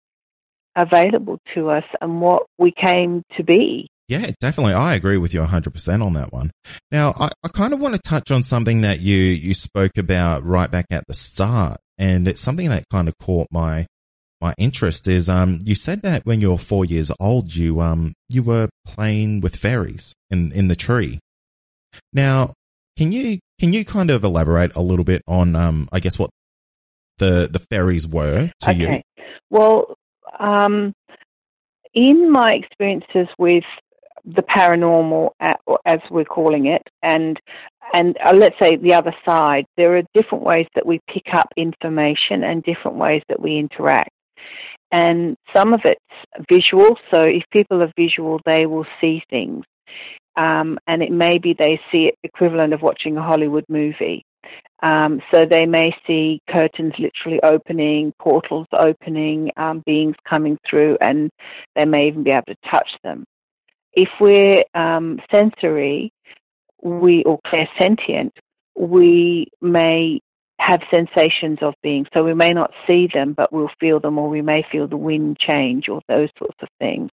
available 0.75 1.39
to 1.53 1.69
us 1.69 1.83
and 2.01 2.21
what 2.21 2.43
we 2.57 2.71
came 2.71 3.23
to 3.35 3.43
be. 3.43 3.87
Yeah, 4.07 4.27
definitely. 4.39 4.73
I 4.73 4.95
agree 4.95 5.17
with 5.17 5.33
you 5.33 5.41
100% 5.41 6.05
on 6.05 6.13
that 6.13 6.33
one. 6.33 6.51
Now, 6.91 7.13
I, 7.17 7.29
I 7.43 7.47
kind 7.47 7.73
of 7.73 7.79
want 7.79 7.95
to 7.95 8.01
touch 8.01 8.29
on 8.29 8.43
something 8.43 8.81
that 8.81 8.99
you, 8.99 9.17
you 9.17 9.53
spoke 9.53 9.97
about 9.97 10.43
right 10.43 10.69
back 10.69 10.85
at 10.91 11.05
the 11.07 11.13
start. 11.13 11.77
And 12.01 12.27
it's 12.27 12.41
something 12.41 12.67
that 12.69 12.89
kind 12.89 13.07
of 13.07 13.15
caught 13.19 13.45
my, 13.51 13.85
my 14.41 14.55
interest 14.57 15.07
is, 15.07 15.29
um, 15.29 15.59
you 15.63 15.75
said 15.75 16.01
that 16.01 16.25
when 16.25 16.41
you 16.41 16.49
were 16.49 16.57
four 16.57 16.83
years 16.83 17.11
old, 17.19 17.55
you, 17.55 17.79
um, 17.79 18.13
you 18.27 18.41
were 18.41 18.69
playing 18.87 19.39
with 19.41 19.55
fairies 19.55 20.15
in, 20.31 20.51
in 20.51 20.67
the 20.67 20.75
tree. 20.75 21.19
Now, 22.11 22.53
can 22.97 23.11
you, 23.11 23.37
can 23.59 23.71
you 23.71 23.85
kind 23.85 24.09
of 24.09 24.23
elaborate 24.23 24.75
a 24.75 24.81
little 24.81 25.05
bit 25.05 25.21
on, 25.27 25.55
um, 25.55 25.87
I 25.91 25.99
guess 25.99 26.17
what 26.17 26.31
the, 27.19 27.47
the 27.51 27.59
fairies 27.69 28.07
were 28.07 28.49
to 28.61 28.71
okay. 28.71 29.03
you? 29.17 29.23
Well, 29.51 29.93
um, 30.39 30.93
in 31.93 32.31
my 32.31 32.53
experiences 32.53 33.27
with 33.37 33.63
the 34.25 34.41
paranormal, 34.41 35.31
as 35.85 35.99
we're 36.09 36.25
calling 36.25 36.65
it, 36.65 36.81
and 37.03 37.39
and 37.93 38.17
uh, 38.25 38.33
let's 38.33 38.55
say 38.61 38.77
the 38.77 38.93
other 38.93 39.13
side, 39.27 39.65
there 39.77 39.97
are 39.97 40.03
different 40.13 40.43
ways 40.43 40.67
that 40.75 40.85
we 40.85 40.99
pick 41.07 41.33
up 41.33 41.47
information 41.57 42.43
and 42.43 42.63
different 42.63 42.97
ways 42.97 43.21
that 43.29 43.39
we 43.39 43.57
interact. 43.57 44.11
And 44.91 45.37
some 45.55 45.73
of 45.73 45.81
it's 45.85 46.45
visual, 46.51 46.97
so 47.13 47.23
if 47.23 47.43
people 47.51 47.81
are 47.81 47.91
visual, 47.97 48.39
they 48.45 48.65
will 48.65 48.85
see 48.99 49.21
things. 49.29 49.63
Um, 50.35 50.77
and 50.87 51.01
it 51.01 51.11
may 51.11 51.37
be 51.37 51.53
they 51.57 51.79
see 51.91 52.07
it 52.07 52.15
equivalent 52.23 52.73
of 52.73 52.81
watching 52.81 53.17
a 53.17 53.23
Hollywood 53.23 53.65
movie. 53.69 54.23
Um, 54.83 55.21
so 55.33 55.45
they 55.45 55.65
may 55.65 55.93
see 56.07 56.41
curtains 56.49 56.93
literally 56.97 57.39
opening, 57.43 58.13
portals 58.19 58.67
opening, 58.73 59.51
um, 59.57 59.83
beings 59.85 60.15
coming 60.27 60.57
through, 60.67 60.97
and 60.99 61.29
they 61.75 61.85
may 61.85 62.07
even 62.07 62.23
be 62.23 62.31
able 62.31 62.43
to 62.47 62.69
touch 62.69 62.89
them. 63.03 63.23
If 63.93 64.09
we're 64.19 64.63
um, 64.73 65.19
sensory, 65.31 66.11
we 66.81 67.23
or 67.23 67.39
clairsentient, 67.45 68.31
we 68.75 69.47
may 69.61 70.19
have 70.59 70.81
sensations 70.93 71.57
of 71.61 71.73
being. 71.81 72.05
So 72.15 72.23
we 72.23 72.35
may 72.35 72.51
not 72.51 72.71
see 72.87 73.07
them, 73.11 73.33
but 73.33 73.51
we'll 73.51 73.71
feel 73.79 73.99
them, 73.99 74.19
or 74.19 74.29
we 74.29 74.43
may 74.43 74.63
feel 74.71 74.87
the 74.87 74.97
wind 74.97 75.37
change, 75.39 75.89
or 75.89 76.01
those 76.07 76.29
sorts 76.37 76.57
of 76.61 76.69
things. 76.79 77.09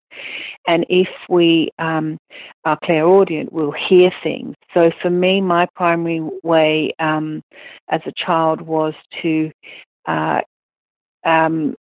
And 0.66 0.84
if 0.90 1.08
we 1.30 1.70
um, 1.78 2.18
are 2.64 2.78
clairaudient, 2.84 3.52
we'll 3.52 3.74
hear 3.88 4.10
things. 4.22 4.54
So 4.76 4.90
for 5.00 5.10
me, 5.10 5.40
my 5.40 5.66
primary 5.74 6.20
way 6.42 6.92
um, 6.98 7.42
as 7.88 8.00
a 8.06 8.12
child 8.12 8.60
was 8.60 8.92
to 9.22 9.50
uh, 10.06 10.40
um, 11.24 11.74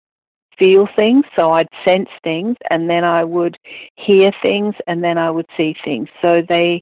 feel 0.58 0.88
things. 0.98 1.26
So 1.38 1.52
I'd 1.52 1.68
sense 1.86 2.10
things, 2.24 2.56
and 2.70 2.90
then 2.90 3.04
I 3.04 3.24
would 3.24 3.58
hear 3.96 4.32
things, 4.42 4.74
and 4.88 5.04
then 5.04 5.18
I 5.18 5.30
would 5.30 5.48
see 5.58 5.76
things. 5.84 6.08
So 6.24 6.42
they 6.48 6.82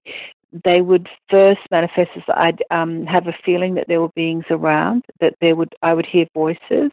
they 0.64 0.82
would 0.82 1.08
first 1.32 1.60
manifest 1.72 2.10
as 2.16 2.24
I'd 2.34 2.64
um, 2.72 3.06
have 3.06 3.28
a 3.28 3.38
feeling 3.46 3.76
that 3.76 3.86
there 3.88 4.02
were 4.02 4.12
beings 4.16 4.46
around, 4.50 5.04
that 5.20 5.34
there 5.42 5.56
would 5.56 5.74
I 5.82 5.94
would 5.94 6.06
hear 6.06 6.26
voices. 6.34 6.92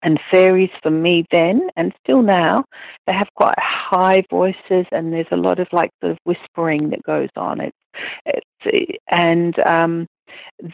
And 0.00 0.20
fairies 0.30 0.70
for 0.80 0.92
me 0.92 1.26
then 1.32 1.70
and 1.76 1.92
still 2.04 2.22
now, 2.22 2.64
they 3.08 3.12
have 3.14 3.26
quite 3.34 3.56
high 3.58 4.22
voices 4.30 4.86
and 4.92 5.12
there's 5.12 5.26
a 5.32 5.36
lot 5.36 5.58
of 5.58 5.66
like 5.72 5.90
sort 6.00 6.12
of 6.12 6.18
whispering 6.22 6.90
that 6.90 7.02
goes 7.02 7.30
on. 7.36 7.60
It's, 7.60 7.76
it's 8.24 8.98
and 9.10 9.58
um, 9.66 10.06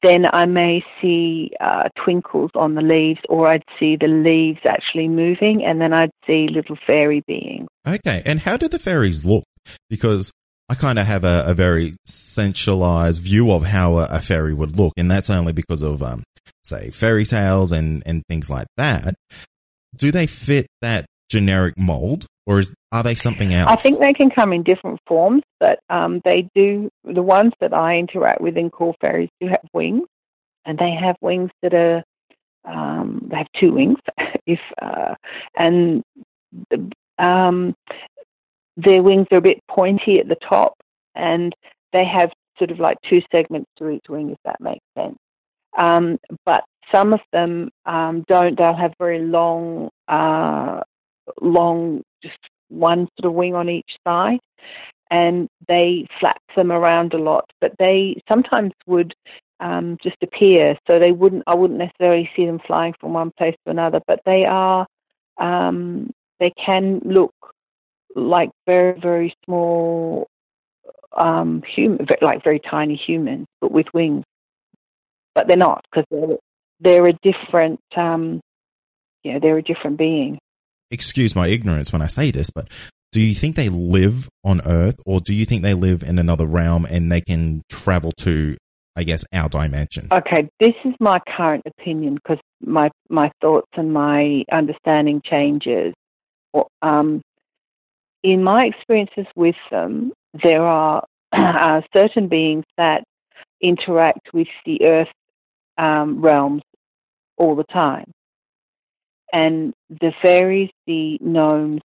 then 0.02 0.26
I 0.30 0.44
may 0.44 0.84
see 1.00 1.52
uh, 1.58 1.88
twinkles 2.04 2.50
on 2.54 2.74
the 2.74 2.82
leaves, 2.82 3.20
or 3.30 3.46
I'd 3.46 3.64
see 3.78 3.96
the 3.96 4.08
leaves 4.08 4.60
actually 4.68 5.08
moving, 5.08 5.64
and 5.64 5.80
then 5.80 5.92
I'd 5.92 6.10
see 6.26 6.48
little 6.50 6.76
fairy 6.86 7.22
beings. 7.26 7.68
Okay, 7.86 8.22
and 8.26 8.40
how 8.40 8.56
do 8.56 8.68
the 8.68 8.78
fairies 8.78 9.24
look? 9.24 9.44
Because 9.88 10.32
I 10.68 10.74
kind 10.74 10.98
of 10.98 11.06
have 11.06 11.24
a, 11.24 11.44
a, 11.46 11.54
very 11.54 11.94
centralized 12.04 13.22
view 13.22 13.50
of 13.52 13.64
how 13.64 13.98
a, 13.98 14.08
a, 14.12 14.20
fairy 14.20 14.54
would 14.54 14.76
look, 14.76 14.94
and 14.96 15.10
that's 15.10 15.28
only 15.28 15.52
because 15.52 15.82
of, 15.82 16.02
um, 16.02 16.22
say, 16.62 16.90
fairy 16.90 17.26
tales 17.26 17.70
and, 17.70 18.02
and 18.06 18.22
things 18.28 18.48
like 18.48 18.66
that. 18.78 19.14
Do 19.94 20.10
they 20.10 20.26
fit 20.26 20.66
that 20.80 21.04
generic 21.30 21.78
mold, 21.78 22.26
or 22.46 22.58
is, 22.60 22.74
are 22.92 23.02
they 23.02 23.14
something 23.14 23.52
else? 23.52 23.70
I 23.70 23.76
think 23.76 24.00
they 24.00 24.14
can 24.14 24.30
come 24.30 24.52
in 24.52 24.62
different 24.62 25.00
forms, 25.06 25.42
but 25.60 25.80
um, 25.90 26.22
they 26.24 26.48
do. 26.54 26.88
The 27.04 27.22
ones 27.22 27.52
that 27.60 27.74
I 27.74 27.98
interact 27.98 28.40
with 28.40 28.56
in 28.56 28.70
call 28.70 28.96
fairies 29.00 29.30
do 29.40 29.48
have 29.48 29.64
wings, 29.74 30.06
and 30.64 30.78
they 30.78 30.92
have 30.92 31.16
wings 31.20 31.50
that 31.62 31.74
are 31.74 32.02
um, 32.64 33.28
they 33.30 33.36
have 33.36 33.46
two 33.60 33.72
wings, 33.72 33.98
if 34.46 34.60
uh, 34.80 35.14
and 35.58 36.02
um, 37.18 37.74
their 38.76 39.02
wings 39.02 39.26
are 39.30 39.38
a 39.38 39.42
bit 39.42 39.62
pointy 39.68 40.18
at 40.20 40.28
the 40.28 40.36
top, 40.48 40.74
and 41.14 41.54
they 41.92 42.04
have 42.04 42.30
sort 42.58 42.70
of 42.70 42.78
like 42.78 42.98
two 43.08 43.20
segments 43.34 43.70
to 43.78 43.88
each 43.90 44.04
wing, 44.08 44.30
if 44.30 44.38
that 44.44 44.60
makes 44.60 44.84
sense. 44.96 45.18
Um, 45.76 46.18
but 46.44 46.64
some 46.92 47.12
of 47.12 47.20
them 47.32 47.70
um, 47.86 48.24
don't. 48.28 48.58
They'll 48.58 48.76
have 48.76 48.94
very 48.98 49.20
long, 49.20 49.90
uh, 50.08 50.80
long, 51.40 52.02
just 52.22 52.38
one 52.68 53.08
sort 53.18 53.30
of 53.30 53.34
wing 53.34 53.54
on 53.54 53.68
each 53.68 53.96
side, 54.06 54.40
and 55.10 55.48
they 55.68 56.06
flap 56.20 56.40
them 56.56 56.70
around 56.70 57.14
a 57.14 57.18
lot. 57.18 57.44
But 57.60 57.72
they 57.78 58.20
sometimes 58.30 58.72
would 58.86 59.14
um, 59.60 59.96
just 60.02 60.16
appear, 60.22 60.76
so 60.88 60.98
they 60.98 61.12
wouldn't. 61.12 61.44
I 61.46 61.54
wouldn't 61.54 61.78
necessarily 61.78 62.30
see 62.36 62.46
them 62.46 62.60
flying 62.66 62.94
from 63.00 63.12
one 63.12 63.32
place 63.36 63.56
to 63.64 63.70
another, 63.70 64.00
but 64.06 64.20
they 64.26 64.44
are. 64.44 64.86
Um, 65.38 66.10
they 66.40 66.52
can 66.64 67.00
look 67.04 67.34
like 68.14 68.50
very 68.66 68.98
very 68.98 69.34
small 69.44 70.28
um, 71.16 71.62
human, 71.74 72.06
like 72.20 72.42
very 72.44 72.60
tiny 72.60 72.96
humans, 72.96 73.46
but 73.60 73.72
with 73.72 73.86
wings. 73.94 74.24
But 75.34 75.48
they're 75.48 75.56
not 75.56 75.84
because 75.90 76.06
they're 76.10 76.36
they're 76.80 77.06
a 77.06 77.18
different, 77.22 77.80
um, 77.96 78.40
you 79.22 79.32
know, 79.32 79.40
they're 79.40 79.58
a 79.58 79.62
different 79.62 79.98
being. 79.98 80.38
Excuse 80.90 81.34
my 81.34 81.48
ignorance 81.48 81.92
when 81.92 82.02
I 82.02 82.06
say 82.06 82.30
this, 82.30 82.50
but 82.50 82.68
do 83.10 83.20
you 83.20 83.34
think 83.34 83.56
they 83.56 83.68
live 83.68 84.28
on 84.44 84.60
Earth, 84.66 84.96
or 85.06 85.20
do 85.20 85.32
you 85.32 85.44
think 85.44 85.62
they 85.62 85.74
live 85.74 86.02
in 86.02 86.18
another 86.18 86.46
realm 86.46 86.84
and 86.84 87.10
they 87.10 87.20
can 87.20 87.62
travel 87.70 88.12
to, 88.18 88.56
I 88.96 89.04
guess, 89.04 89.24
our 89.32 89.48
dimension? 89.48 90.08
Okay, 90.12 90.48
this 90.60 90.74
is 90.84 90.94
my 91.00 91.18
current 91.36 91.62
opinion 91.66 92.14
because 92.14 92.38
my 92.60 92.90
my 93.08 93.30
thoughts 93.40 93.70
and 93.76 93.92
my 93.92 94.44
understanding 94.52 95.22
changes. 95.24 95.94
Um, 96.82 97.22
in 98.24 98.42
my 98.42 98.64
experiences 98.64 99.26
with 99.36 99.54
them, 99.70 100.12
there 100.42 100.62
are 100.62 101.04
uh, 101.32 101.82
certain 101.94 102.26
beings 102.26 102.64
that 102.78 103.04
interact 103.60 104.32
with 104.32 104.48
the 104.64 104.82
earth 104.86 105.12
um, 105.76 106.20
realms 106.20 106.62
all 107.36 107.54
the 107.54 107.64
time. 107.64 108.10
And 109.32 109.74
the 109.90 110.12
fairies, 110.22 110.70
the 110.86 111.18
gnomes, 111.20 111.82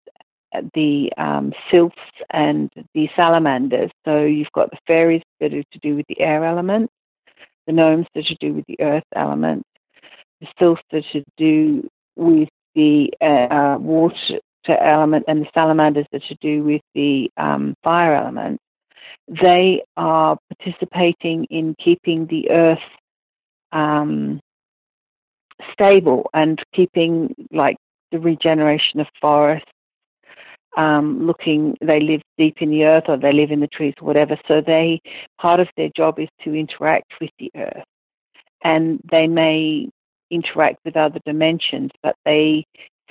the 0.73 1.11
um, 1.17 1.51
sylphs, 1.71 1.97
and 2.29 2.71
the 2.93 3.09
salamanders. 3.17 3.91
So 4.05 4.23
you've 4.23 4.51
got 4.53 4.71
the 4.71 4.77
fairies 4.87 5.23
that 5.41 5.53
are 5.53 5.63
to 5.63 5.79
do 5.81 5.95
with 5.95 6.05
the 6.07 6.21
air 6.21 6.45
element, 6.45 6.89
the 7.67 7.73
gnomes 7.73 8.07
that 8.15 8.21
are 8.21 8.35
to 8.35 8.37
do 8.39 8.53
with 8.53 8.65
the 8.67 8.79
earth 8.79 9.03
element, 9.13 9.63
the 10.39 10.47
sylphs 10.57 10.81
that 10.91 10.99
are 10.99 11.19
to 11.19 11.23
do 11.37 11.89
with 12.15 12.49
the 12.75 13.11
uh, 13.19 13.77
water 13.79 14.39
element 14.67 15.25
and 15.27 15.41
the 15.41 15.49
salamanders 15.53 16.05
that 16.11 16.23
are 16.23 16.27
to 16.27 16.35
do 16.41 16.63
with 16.63 16.81
the 16.93 17.31
um, 17.37 17.75
fire 17.83 18.15
element. 18.15 18.59
they 19.27 19.83
are 19.95 20.37
participating 20.49 21.45
in 21.45 21.75
keeping 21.83 22.25
the 22.27 22.49
earth 22.51 22.79
um, 23.71 24.39
stable 25.73 26.29
and 26.33 26.59
keeping 26.75 27.35
like 27.51 27.77
the 28.11 28.19
regeneration 28.19 28.99
of 28.99 29.07
forests. 29.21 29.67
Um, 30.77 31.25
looking, 31.25 31.75
they 31.81 31.99
live 31.99 32.21
deep 32.37 32.57
in 32.61 32.69
the 32.69 32.85
earth 32.85 33.05
or 33.07 33.17
they 33.17 33.33
live 33.33 33.51
in 33.51 33.59
the 33.59 33.67
trees 33.67 33.95
or 33.99 34.05
whatever. 34.05 34.37
So 34.47 34.61
they, 34.65 35.01
part 35.41 35.59
of 35.59 35.67
their 35.75 35.89
job 35.95 36.19
is 36.19 36.29
to 36.43 36.53
interact 36.53 37.11
with 37.19 37.31
the 37.39 37.51
earth. 37.55 37.83
And 38.63 38.99
they 39.11 39.27
may 39.27 39.89
interact 40.29 40.79
with 40.85 40.95
other 40.95 41.19
dimensions, 41.25 41.91
but 42.03 42.15
they 42.25 42.65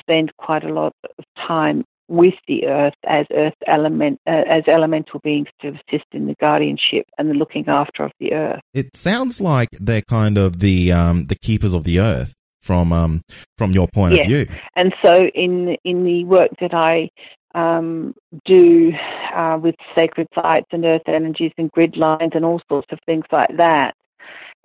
spend 0.08 0.32
quite 0.36 0.64
a 0.64 0.72
lot 0.72 0.92
of 1.18 1.24
time 1.46 1.84
with 2.08 2.34
the 2.46 2.66
earth 2.66 2.94
as 3.06 3.26
earth 3.34 3.54
element 3.66 4.18
uh, 4.26 4.42
as 4.48 4.62
elemental 4.66 5.20
beings 5.20 5.48
to 5.60 5.68
assist 5.68 6.06
in 6.12 6.26
the 6.26 6.34
guardianship 6.40 7.04
and 7.18 7.28
the 7.30 7.34
looking 7.34 7.64
after 7.68 8.02
of 8.04 8.12
the 8.18 8.32
earth. 8.32 8.60
It 8.72 8.96
sounds 8.96 9.40
like 9.40 9.68
they're 9.72 10.02
kind 10.02 10.38
of 10.38 10.60
the 10.60 10.92
um, 10.92 11.26
the 11.26 11.36
keepers 11.36 11.74
of 11.74 11.84
the 11.84 12.00
earth 12.00 12.34
from 12.60 12.92
um, 12.92 13.22
from 13.58 13.72
your 13.72 13.88
point 13.88 14.14
yes. 14.14 14.22
of 14.22 14.26
view. 14.26 14.46
And 14.76 14.94
so 15.04 15.24
in 15.34 15.76
in 15.84 16.04
the 16.04 16.24
work 16.24 16.50
that 16.60 16.72
I 16.72 17.10
um, 17.54 18.14
do 18.46 18.92
uh, 19.34 19.58
with 19.60 19.74
sacred 19.94 20.28
sites 20.38 20.66
and 20.72 20.84
earth 20.84 21.02
energies 21.06 21.52
and 21.58 21.70
grid 21.70 21.96
lines 21.96 22.32
and 22.34 22.44
all 22.44 22.60
sorts 22.68 22.88
of 22.90 22.98
things 23.04 23.24
like 23.32 23.54
that, 23.58 23.94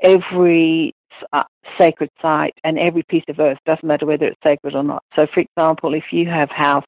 every 0.02 0.94
sacred 1.80 2.10
site 2.22 2.54
and 2.64 2.78
every 2.78 3.04
piece 3.04 3.24
of 3.30 3.40
earth 3.40 3.58
doesn't 3.66 3.88
matter 3.88 4.06
whether 4.06 4.26
it's 4.26 4.40
sacred 4.46 4.76
or 4.76 4.84
not. 4.84 5.04
So, 5.16 5.26
for 5.34 5.42
example, 5.42 5.94
if 5.94 6.06
you 6.12 6.28
have 6.30 6.50
house 6.50 6.86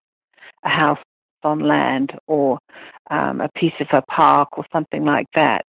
a 0.64 0.70
house 0.70 1.00
on 1.44 1.60
land 1.60 2.12
or 2.28 2.58
um, 3.10 3.40
a 3.42 3.50
piece 3.56 3.74
of 3.80 3.88
a 3.94 4.02
park 4.04 4.58
or 4.58 4.66
something 4.74 5.06
like 5.06 5.28
that, 5.36 5.66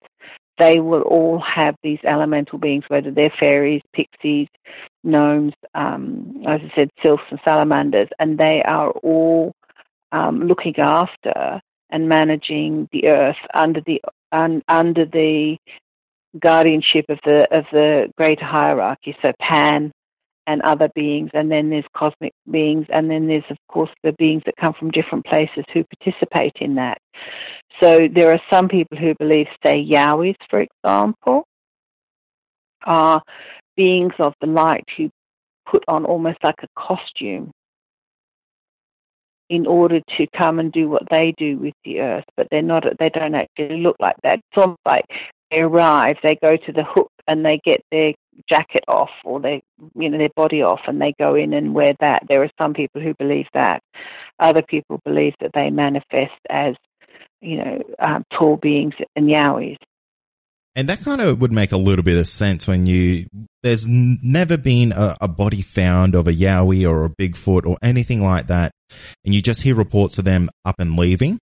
they 0.59 0.79
will 0.79 1.03
all 1.03 1.39
have 1.39 1.75
these 1.83 1.99
elemental 2.03 2.57
beings, 2.57 2.83
whether 2.87 3.11
they're 3.11 3.33
fairies, 3.39 3.81
pixies, 3.93 4.47
gnomes, 5.03 5.53
um, 5.75 6.43
as 6.47 6.61
I 6.61 6.71
said, 6.75 6.89
sylphs 7.05 7.23
and 7.29 7.39
salamanders, 7.45 8.09
and 8.17 8.37
they 8.39 8.61
are 8.63 8.89
all 8.89 9.53
um, 10.11 10.47
looking 10.47 10.73
after 10.79 11.61
and 11.91 12.09
managing 12.09 12.89
the 12.91 13.07
earth 13.07 13.37
under 13.53 13.81
the 13.81 14.01
un, 14.31 14.63
under 14.67 15.05
the 15.05 15.57
guardianship 16.39 17.05
of 17.09 17.19
the 17.25 17.47
of 17.55 17.65
the 17.71 18.11
greater 18.17 18.45
hierarchy. 18.45 19.15
So 19.25 19.31
Pan 19.39 19.91
and 20.47 20.61
other 20.61 20.89
beings, 20.95 21.29
and 21.33 21.51
then 21.51 21.69
there's 21.69 21.85
cosmic 21.95 22.33
beings, 22.49 22.85
and 22.89 23.11
then 23.11 23.27
there's 23.27 23.43
of 23.49 23.57
course 23.69 23.89
the 24.03 24.13
beings 24.13 24.43
that 24.45 24.55
come 24.57 24.73
from 24.73 24.91
different 24.91 25.25
places 25.25 25.65
who 25.73 25.83
participate 25.99 26.53
in 26.61 26.75
that. 26.75 26.99
So 27.81 28.07
there 28.11 28.31
are 28.31 28.41
some 28.51 28.67
people 28.69 28.97
who 28.97 29.13
believe, 29.19 29.47
say, 29.63 29.85
Yowies, 29.85 30.37
for 30.49 30.61
example, 30.61 31.43
are 32.85 33.21
beings 33.75 34.13
of 34.19 34.33
the 34.41 34.47
light 34.47 34.85
who 34.95 35.09
put 35.69 35.83
on 35.87 36.05
almost 36.05 36.37
like 36.43 36.55
a 36.63 36.67
costume 36.79 37.51
in 39.49 39.65
order 39.65 40.01
to 40.17 40.27
come 40.37 40.59
and 40.59 40.71
do 40.71 40.89
what 40.89 41.03
they 41.09 41.33
do 41.37 41.57
with 41.57 41.73
the 41.85 41.99
earth, 42.01 42.25
but 42.35 42.47
they're 42.51 42.61
not. 42.61 42.83
They 42.99 43.09
don't 43.09 43.35
actually 43.35 43.81
look 43.81 43.95
like 43.99 44.15
that. 44.23 44.39
It's 44.39 44.61
almost 44.61 44.79
like 44.85 45.05
they 45.51 45.61
arrive, 45.61 46.17
they 46.23 46.35
go 46.35 46.57
to 46.57 46.71
the 46.71 46.83
hook, 46.83 47.11
and 47.27 47.45
they 47.45 47.59
get 47.63 47.81
their 47.91 48.13
jacket 48.49 48.83
off 48.87 49.09
or 49.23 49.39
their 49.39 49.59
you 49.95 50.09
know 50.09 50.17
their 50.17 50.29
body 50.35 50.61
off, 50.61 50.81
and 50.87 51.01
they 51.01 51.13
go 51.19 51.35
in 51.35 51.53
and 51.53 51.73
wear 51.73 51.93
that. 51.99 52.23
There 52.29 52.43
are 52.43 52.51
some 52.61 52.73
people 52.73 53.01
who 53.01 53.13
believe 53.15 53.47
that. 53.53 53.81
Other 54.39 54.61
people 54.61 55.01
believe 55.03 55.33
that 55.41 55.51
they 55.53 55.69
manifest 55.69 56.39
as 56.49 56.75
you 57.41 57.57
know 57.57 57.83
um, 57.99 58.23
tall 58.37 58.57
beings 58.57 58.93
and 59.15 59.29
yowies. 59.29 59.77
And 60.77 60.87
that 60.89 60.99
kind 61.01 61.21
of 61.21 61.41
would 61.41 61.51
make 61.51 61.71
a 61.71 61.77
little 61.77 62.03
bit 62.03 62.19
of 62.19 62.27
sense 62.27 62.67
when 62.67 62.85
you, 62.85 63.25
there's 63.63 63.87
never 63.87 64.59
been 64.59 64.91
a, 64.91 65.17
a, 65.21 65.27
body 65.27 65.63
found 65.63 66.13
of 66.13 66.27
a 66.27 66.31
Yowie 66.31 66.87
or 66.87 67.03
a 67.03 67.09
Bigfoot 67.09 67.65
or 67.65 67.77
anything 67.81 68.21
like 68.21 68.45
that. 68.45 68.71
And 69.25 69.33
you 69.33 69.41
just 69.41 69.63
hear 69.63 69.73
reports 69.73 70.19
of 70.19 70.25
them 70.25 70.51
up 70.65 70.75
and 70.77 70.95
leaving. 70.95 71.39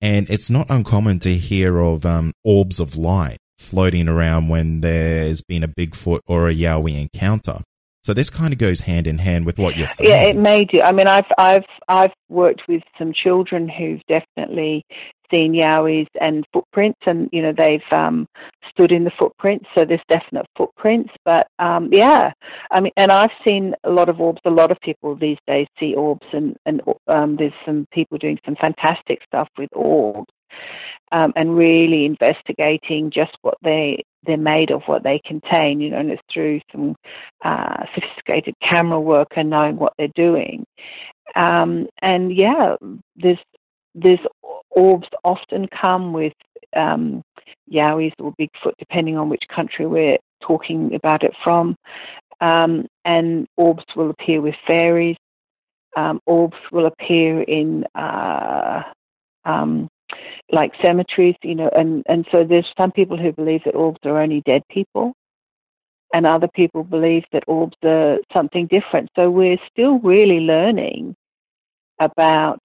And 0.00 0.30
it's 0.30 0.48
not 0.48 0.66
uncommon 0.70 1.18
to 1.20 1.34
hear 1.34 1.78
of 1.78 2.06
um, 2.06 2.32
orbs 2.44 2.78
of 2.80 2.96
light 2.96 3.38
floating 3.58 4.08
around 4.08 4.48
when 4.48 4.80
there's 4.80 5.42
been 5.42 5.64
a 5.64 5.68
Bigfoot 5.68 6.20
or 6.26 6.48
a 6.48 6.54
Yowie 6.54 7.00
encounter. 7.00 7.58
So 8.04 8.14
this 8.14 8.30
kind 8.30 8.52
of 8.52 8.58
goes 8.58 8.80
hand 8.80 9.06
in 9.06 9.18
hand 9.18 9.44
with 9.44 9.58
what 9.58 9.76
you're 9.76 9.88
saying. 9.88 10.08
Yeah, 10.10 10.22
it 10.22 10.36
may 10.36 10.64
do. 10.64 10.80
I 10.82 10.92
mean, 10.92 11.06
I've 11.06 11.26
I've 11.36 11.64
I've 11.88 12.12
worked 12.28 12.62
with 12.68 12.82
some 12.96 13.12
children 13.12 13.68
who've 13.68 14.00
definitely 14.08 14.86
seen 15.32 15.52
yowies 15.54 16.08
and 16.20 16.44
footprints, 16.52 17.00
and 17.06 17.28
you 17.32 17.42
know 17.42 17.52
they've 17.56 17.80
um, 17.92 18.26
stood 18.70 18.92
in 18.92 19.04
the 19.04 19.12
footprints, 19.18 19.66
so 19.76 19.84
there's 19.84 20.00
definite 20.08 20.46
footprints. 20.56 21.10
But 21.24 21.48
um, 21.58 21.88
yeah, 21.92 22.32
I 22.70 22.80
mean, 22.80 22.92
and 22.96 23.10
I've 23.10 23.30
seen 23.46 23.74
a 23.84 23.90
lot 23.90 24.08
of 24.08 24.20
orbs. 24.20 24.40
A 24.44 24.50
lot 24.50 24.70
of 24.70 24.80
people 24.80 25.16
these 25.16 25.38
days 25.46 25.66
see 25.78 25.94
orbs, 25.94 26.26
and 26.32 26.56
and 26.66 26.82
um, 27.08 27.36
there's 27.36 27.52
some 27.64 27.86
people 27.92 28.18
doing 28.18 28.38
some 28.44 28.56
fantastic 28.56 29.20
stuff 29.26 29.48
with 29.58 29.70
orbs. 29.72 30.32
Um, 31.10 31.32
and 31.36 31.56
really 31.56 32.04
investigating 32.04 33.10
just 33.10 33.30
what 33.40 33.56
they 33.62 34.04
they're 34.24 34.36
made 34.36 34.70
of, 34.70 34.82
what 34.86 35.02
they 35.02 35.20
contain, 35.24 35.80
you 35.80 35.90
know, 35.90 35.98
and 35.98 36.10
it's 36.10 36.22
through 36.32 36.60
some 36.70 36.96
uh, 37.44 37.84
sophisticated 37.94 38.54
camera 38.62 39.00
work 39.00 39.28
and 39.36 39.48
knowing 39.48 39.76
what 39.76 39.94
they're 39.96 40.08
doing. 40.14 40.66
Um, 41.34 41.86
and 42.02 42.36
yeah, 42.36 42.76
there's 43.16 43.38
there's 43.94 44.20
orbs 44.78 45.08
often 45.24 45.66
come 45.82 46.12
with 46.12 46.32
um, 46.76 47.22
Yowies 47.70 48.12
or 48.20 48.32
Bigfoot, 48.40 48.74
depending 48.78 49.16
on 49.18 49.28
which 49.28 49.42
country 49.54 49.86
we're 49.86 50.18
talking 50.40 50.94
about 50.94 51.24
it 51.24 51.34
from. 51.42 51.76
Um, 52.40 52.86
and 53.04 53.48
orbs 53.56 53.84
will 53.96 54.10
appear 54.10 54.40
with 54.40 54.54
fairies. 54.66 55.16
Um, 55.96 56.20
orbs 56.26 56.56
will 56.70 56.86
appear 56.86 57.42
in 57.42 57.84
uh, 57.96 58.82
um, 59.44 59.88
like 60.52 60.72
cemeteries, 60.80 61.34
you 61.42 61.56
know, 61.56 61.70
and, 61.76 62.04
and 62.08 62.24
so 62.32 62.44
there's 62.44 62.72
some 62.80 62.92
people 62.92 63.16
who 63.16 63.32
believe 63.32 63.62
that 63.64 63.74
orbs 63.74 63.98
are 64.04 64.20
only 64.22 64.42
dead 64.46 64.62
people, 64.70 65.12
and 66.14 66.24
other 66.24 66.48
people 66.54 66.84
believe 66.84 67.24
that 67.32 67.42
orbs 67.48 67.76
are 67.84 68.18
something 68.34 68.68
different. 68.68 69.10
So 69.18 69.28
we're 69.28 69.58
still 69.72 69.98
really 69.98 70.40
learning 70.40 71.16
about 72.00 72.60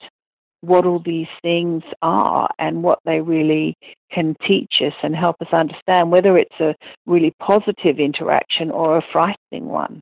what 0.63 0.86
all 0.86 1.02
these 1.06 1.28
things 1.41 1.84
are 2.02 2.47
and 2.58 2.84
what 2.84 2.99
they 3.06 3.19
really 3.19 3.76
can 4.12 4.34
teach 4.47 4.76
us 4.80 4.93
and 5.04 5.13
help 5.13 5.36
us 5.41 5.47
understand, 5.52 6.10
whether 6.10 6.38
it's 6.38 6.60
a 6.62 6.73
really 7.06 7.34
positive 7.39 7.99
interaction 7.99 8.71
or 8.71 8.97
a 8.97 9.04
frightening 9.12 9.67
one. 9.67 9.99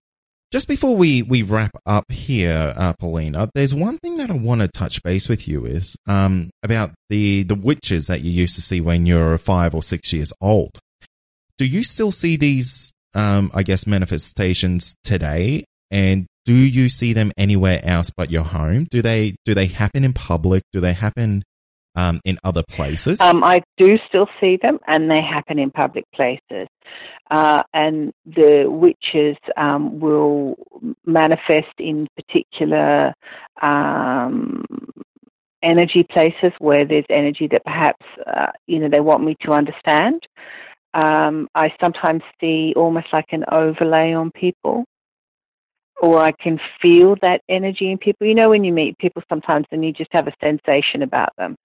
Just 0.52 0.68
before 0.68 0.96
we, 0.96 1.24
we 1.24 1.42
wrap 1.42 1.72
up 1.86 2.12
here, 2.12 2.74
uh, 2.76 2.94
Paulina, 3.00 3.50
there's 3.56 3.74
one 3.74 3.98
thing 3.98 4.18
that 4.18 4.30
I 4.30 4.38
want 4.38 4.62
to 4.62 4.68
touch 4.68 5.02
base 5.02 5.28
with 5.28 5.48
you 5.48 5.66
is 5.66 5.96
um, 6.08 6.52
about 6.62 6.92
the, 7.10 7.44
the 7.44 7.56
witches 7.56 8.06
that 8.08 8.22
you 8.22 8.32
used 8.32 8.56
to 8.56 8.62
see 8.62 8.82
when 8.82 9.06
you're 9.08 9.38
five 9.40 9.74
or 9.74 9.82
six 9.82 10.14
years 10.14 10.32
old. 10.42 10.78
Do 11.58 11.66
you 11.66 11.84
still 11.84 12.12
see 12.12 12.36
these, 12.36 12.94
um, 13.16 13.50
I 13.56 13.64
guess, 13.64 13.88
manifestations 13.88 14.96
today? 15.04 15.64
And 15.90 16.28
do 16.46 16.54
you 16.54 16.90
see 16.90 17.14
them 17.14 17.32
anywhere 17.38 17.80
else 17.84 18.10
but 18.10 18.32
your 18.32 18.44
home? 18.44 18.86
Do 18.90 19.02
they 19.02 19.36
do 19.46 19.54
they 19.54 19.68
happen 19.68 20.04
in 20.04 20.14
public? 20.14 20.64
Do 20.72 20.80
they 20.80 20.94
happen 20.94 21.44
um, 21.96 22.22
in 22.26 22.38
other 22.44 22.64
places? 22.68 23.22
Um, 23.22 23.44
I 23.44 23.62
do 23.78 23.98
still 24.08 24.28
see 24.40 24.58
them, 24.62 24.80
and 24.88 25.12
they 25.12 25.22
happen 25.22 25.60
in 25.60 25.72
public 25.72 26.06
places. 26.16 26.68
Uh, 27.30 27.64
and 27.74 28.12
the 28.26 28.66
witches 28.68 29.38
um, 29.56 30.00
will 30.00 30.56
manifest 31.06 31.74
in 31.80 32.08
particular 32.18 33.14
um, 33.62 34.66
energy 35.64 36.04
places 36.04 36.52
where 36.60 36.86
there's 36.86 37.06
energy 37.10 37.48
that 37.52 37.64
perhaps 37.64 38.06
uh, 38.26 38.52
you 38.68 38.80
know 38.80 38.90
they 38.90 39.00
want 39.00 39.24
me 39.24 39.36
to 39.42 39.52
understand. 39.52 40.22
Um, 40.94 41.48
I 41.56 41.70
sometimes 41.82 42.22
see 42.42 42.74
almost 42.76 43.08
like 43.14 43.28
an 43.32 43.46
overlay 43.50 44.12
on 44.12 44.30
people 44.32 44.84
or 46.02 46.18
I 46.18 46.32
can 46.32 46.60
feel 46.82 47.16
that 47.22 47.42
energy 47.48 47.92
in 47.92 47.98
people. 48.00 48.28
You 48.28 48.36
know, 48.36 48.50
when 48.50 48.64
you 48.64 48.74
meet 48.74 48.98
people 48.98 49.22
sometimes 49.30 49.68
and 49.72 49.86
you 49.86 49.94
just 49.94 50.12
have 50.14 50.28
a 50.28 50.34
sensation 50.44 51.04
about 51.04 51.30
them. 51.38 51.56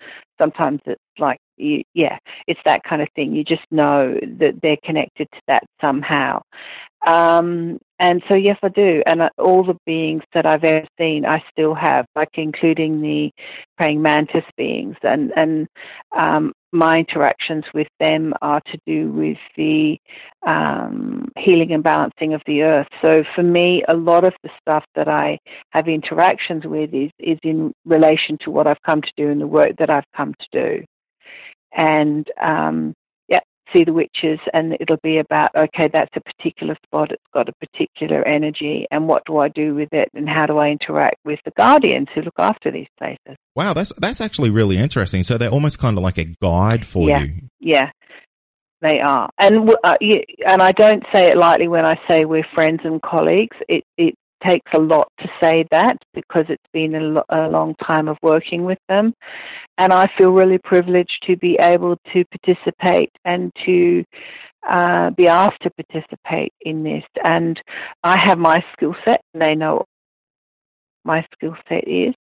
Sometimes 0.40 0.81
it's 0.85 1.01
like, 1.18 1.40
you, 1.57 1.83
yeah, 1.95 2.19
it's 2.47 2.61
that 2.64 2.83
kind 2.85 3.03
of 3.03 3.09
thing. 3.14 3.35
You 3.35 3.45
just 3.45 3.64
know 3.71 4.19
that 4.38 4.55
they're 4.62 4.79
connected 4.85 5.29
to 5.33 5.40
that 5.49 5.64
somehow. 5.85 6.42
Um, 7.07 7.79
and 7.99 8.23
so, 8.29 8.35
yes, 8.37 8.59
I 8.62 8.69
do. 8.69 9.03
And 9.07 9.23
uh, 9.23 9.31
all 9.38 9.64
the 9.64 9.79
beings 9.87 10.23
that 10.35 10.45
I've 10.45 10.64
ever 10.64 10.87
seen, 10.99 11.25
I 11.25 11.42
still 11.51 11.75
have, 11.75 12.05
like 12.14 12.31
including 12.35 13.01
the 13.01 13.31
praying 13.79 14.03
mantis 14.03 14.45
beings. 14.57 14.97
And, 15.03 15.33
and 15.37 15.69
um, 16.16 16.53
my 16.73 16.97
interactions 16.97 17.64
with 17.73 17.87
them 18.01 18.35
are 18.42 18.61
to 18.73 18.79
do 18.87 19.11
with 19.11 19.38
the 19.57 19.99
um, 20.47 21.29
healing 21.38 21.73
and 21.73 21.83
balancing 21.83 22.35
of 22.35 22.42
the 22.47 22.62
earth. 22.62 22.88
So 23.03 23.25
for 23.35 23.42
me, 23.42 23.83
a 23.88 23.97
lot 23.97 24.25
of 24.25 24.35
the 24.42 24.51
stuff 24.61 24.85
that 24.95 25.09
I 25.09 25.38
have 25.71 25.88
interactions 25.88 26.64
with 26.66 26.92
is, 26.92 27.11
is 27.19 27.38
in 27.42 27.73
relation 27.87 28.37
to 28.42 28.51
what 28.51 28.66
I've 28.66 28.83
come 28.85 29.01
to 29.01 29.12
do 29.16 29.31
and 29.31 29.40
the 29.40 29.47
work 29.47 29.71
that 29.79 29.90
I've 29.90 30.05
come 30.14 30.35
to 30.35 30.47
do. 30.53 30.85
And 31.76 32.26
um, 32.40 32.94
yeah, 33.28 33.40
see 33.74 33.84
the 33.84 33.92
witches, 33.92 34.40
and 34.52 34.76
it'll 34.80 34.96
be 35.02 35.18
about 35.18 35.50
okay, 35.54 35.88
that's 35.92 36.14
a 36.16 36.20
particular 36.20 36.76
spot. 36.84 37.12
It's 37.12 37.22
got 37.32 37.48
a 37.48 37.66
particular 37.66 38.26
energy, 38.26 38.86
and 38.90 39.06
what 39.06 39.24
do 39.26 39.38
I 39.38 39.48
do 39.48 39.74
with 39.74 39.92
it, 39.92 40.08
and 40.14 40.28
how 40.28 40.46
do 40.46 40.58
I 40.58 40.68
interact 40.68 41.16
with 41.24 41.38
the 41.44 41.52
guardians 41.56 42.08
who 42.14 42.22
look 42.22 42.38
after 42.38 42.72
these 42.72 42.88
places? 42.98 43.36
Wow, 43.54 43.74
that's 43.74 43.92
that's 44.00 44.20
actually 44.20 44.50
really 44.50 44.78
interesting. 44.78 45.22
So 45.22 45.38
they're 45.38 45.50
almost 45.50 45.78
kind 45.78 45.96
of 45.96 46.02
like 46.02 46.18
a 46.18 46.24
guide 46.42 46.86
for 46.86 47.08
yeah, 47.08 47.22
you. 47.22 47.32
Yeah, 47.60 47.90
they 48.80 49.00
are, 49.00 49.28
and 49.38 49.70
uh, 49.84 49.96
and 50.46 50.62
I 50.62 50.72
don't 50.72 51.04
say 51.14 51.28
it 51.28 51.36
lightly 51.36 51.68
when 51.68 51.84
I 51.84 52.00
say 52.08 52.24
we're 52.24 52.46
friends 52.54 52.80
and 52.84 53.00
colleagues. 53.02 53.56
It 53.68 53.84
it 53.98 54.14
takes 54.44 54.70
a 54.75 54.81
lot 54.81 55.11
to 55.18 55.29
say 55.42 55.66
that 55.70 55.96
because 56.14 56.44
it's 56.49 56.62
been 56.72 56.94
a, 56.94 57.01
lo- 57.01 57.25
a 57.29 57.49
long 57.49 57.75
time 57.87 58.09
of 58.09 58.16
working 58.22 58.64
with 58.64 58.79
them, 58.88 59.14
and 59.79 59.92
I 59.92 60.09
feel 60.18 60.33
really 60.33 60.59
privileged 60.59 61.25
to 61.27 61.37
be 61.37 61.59
able 61.61 61.96
to 62.12 62.25
participate 62.27 63.12
and 63.25 63.53
to 63.64 64.05
uh, 64.68 65.11
be 65.11 65.29
asked 65.29 65.62
to 65.62 65.70
participate 65.70 66.53
in 66.61 66.83
this. 66.83 67.05
And 67.25 67.61
I 68.03 68.18
have 68.18 68.38
my 68.38 68.64
skill 68.72 68.94
set, 69.05 69.20
and 69.33 69.42
they 69.42 69.55
know 69.55 69.85
my 71.05 71.25
skill 71.33 71.57
set 71.68 71.87
is. 71.87 72.14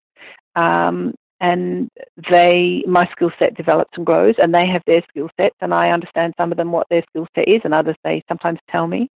Um, 0.55 1.13
and 1.41 1.89
they 2.31 2.83
my 2.87 3.07
skill 3.11 3.31
set 3.39 3.55
develops 3.55 3.91
and 3.97 4.05
grows 4.05 4.33
and 4.37 4.53
they 4.53 4.67
have 4.67 4.81
their 4.87 5.01
skill 5.09 5.29
sets 5.39 5.55
and 5.61 5.73
I 5.73 5.91
understand 5.91 6.33
some 6.39 6.51
of 6.51 6.57
them 6.57 6.71
what 6.71 6.87
their 6.89 7.03
skill 7.09 7.27
set 7.35 7.47
is 7.47 7.61
and 7.63 7.73
others 7.73 7.95
they 8.03 8.23
sometimes 8.27 8.59
tell 8.71 8.87
me 8.87 9.09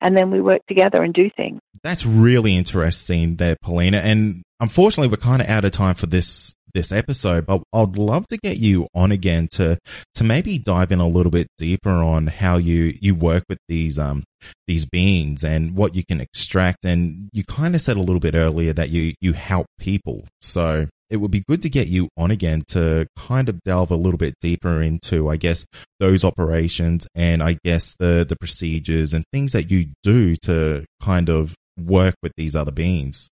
and 0.00 0.16
then 0.16 0.30
we 0.30 0.40
work 0.40 0.62
together 0.68 1.02
and 1.02 1.12
do 1.14 1.30
things. 1.36 1.60
That's 1.82 2.04
really 2.04 2.56
interesting 2.56 3.36
there, 3.36 3.56
Paulina. 3.60 3.98
And 3.98 4.42
unfortunately 4.60 5.08
we're 5.08 5.22
kind 5.22 5.42
of 5.42 5.48
out 5.48 5.64
of 5.64 5.70
time 5.70 5.94
for 5.94 6.06
this 6.06 6.54
this 6.74 6.92
episode, 6.92 7.46
but 7.46 7.62
I'd 7.72 7.96
love 7.96 8.28
to 8.28 8.36
get 8.36 8.58
you 8.58 8.86
on 8.94 9.10
again 9.10 9.48
to 9.52 9.78
to 10.14 10.24
maybe 10.24 10.58
dive 10.58 10.92
in 10.92 11.00
a 11.00 11.08
little 11.08 11.32
bit 11.32 11.48
deeper 11.56 11.90
on 11.90 12.26
how 12.26 12.58
you 12.58 12.92
you 13.00 13.14
work 13.14 13.44
with 13.48 13.58
these 13.66 13.98
um 13.98 14.24
these 14.66 14.84
beings 14.84 15.42
and 15.42 15.74
what 15.76 15.94
you 15.94 16.04
can 16.06 16.20
extract. 16.20 16.84
And 16.84 17.30
you 17.32 17.44
kind 17.44 17.74
of 17.74 17.80
said 17.80 17.96
a 17.96 18.00
little 18.00 18.20
bit 18.20 18.34
earlier 18.34 18.74
that 18.74 18.90
you 18.90 19.14
you 19.20 19.32
help 19.32 19.66
people, 19.78 20.24
so 20.40 20.86
it 21.10 21.18
would 21.18 21.30
be 21.30 21.42
good 21.48 21.62
to 21.62 21.70
get 21.70 21.88
you 21.88 22.08
on 22.16 22.30
again 22.30 22.62
to 22.68 23.06
kind 23.16 23.48
of 23.48 23.62
delve 23.62 23.90
a 23.90 23.96
little 23.96 24.18
bit 24.18 24.34
deeper 24.40 24.82
into, 24.82 25.28
I 25.28 25.36
guess, 25.36 25.66
those 26.00 26.24
operations 26.24 27.06
and 27.14 27.42
I 27.42 27.58
guess 27.64 27.96
the 27.96 28.24
the 28.28 28.36
procedures 28.36 29.12
and 29.12 29.24
things 29.32 29.52
that 29.52 29.70
you 29.70 29.86
do 30.02 30.36
to 30.36 30.84
kind 31.00 31.28
of 31.28 31.54
work 31.78 32.14
with 32.22 32.32
these 32.36 32.56
other 32.56 32.72
beings. 32.72 33.28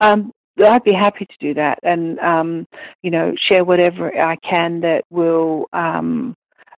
Um, 0.00 0.32
I'd 0.62 0.84
be 0.84 0.92
happy 0.92 1.26
to 1.26 1.36
do 1.40 1.54
that, 1.54 1.78
and 1.82 2.18
um, 2.18 2.66
you 3.02 3.10
know, 3.10 3.34
share 3.50 3.64
whatever 3.64 4.12
I 4.14 4.36
can 4.36 4.80
that 4.80 5.04
will, 5.10 5.66
um, 5.72 6.34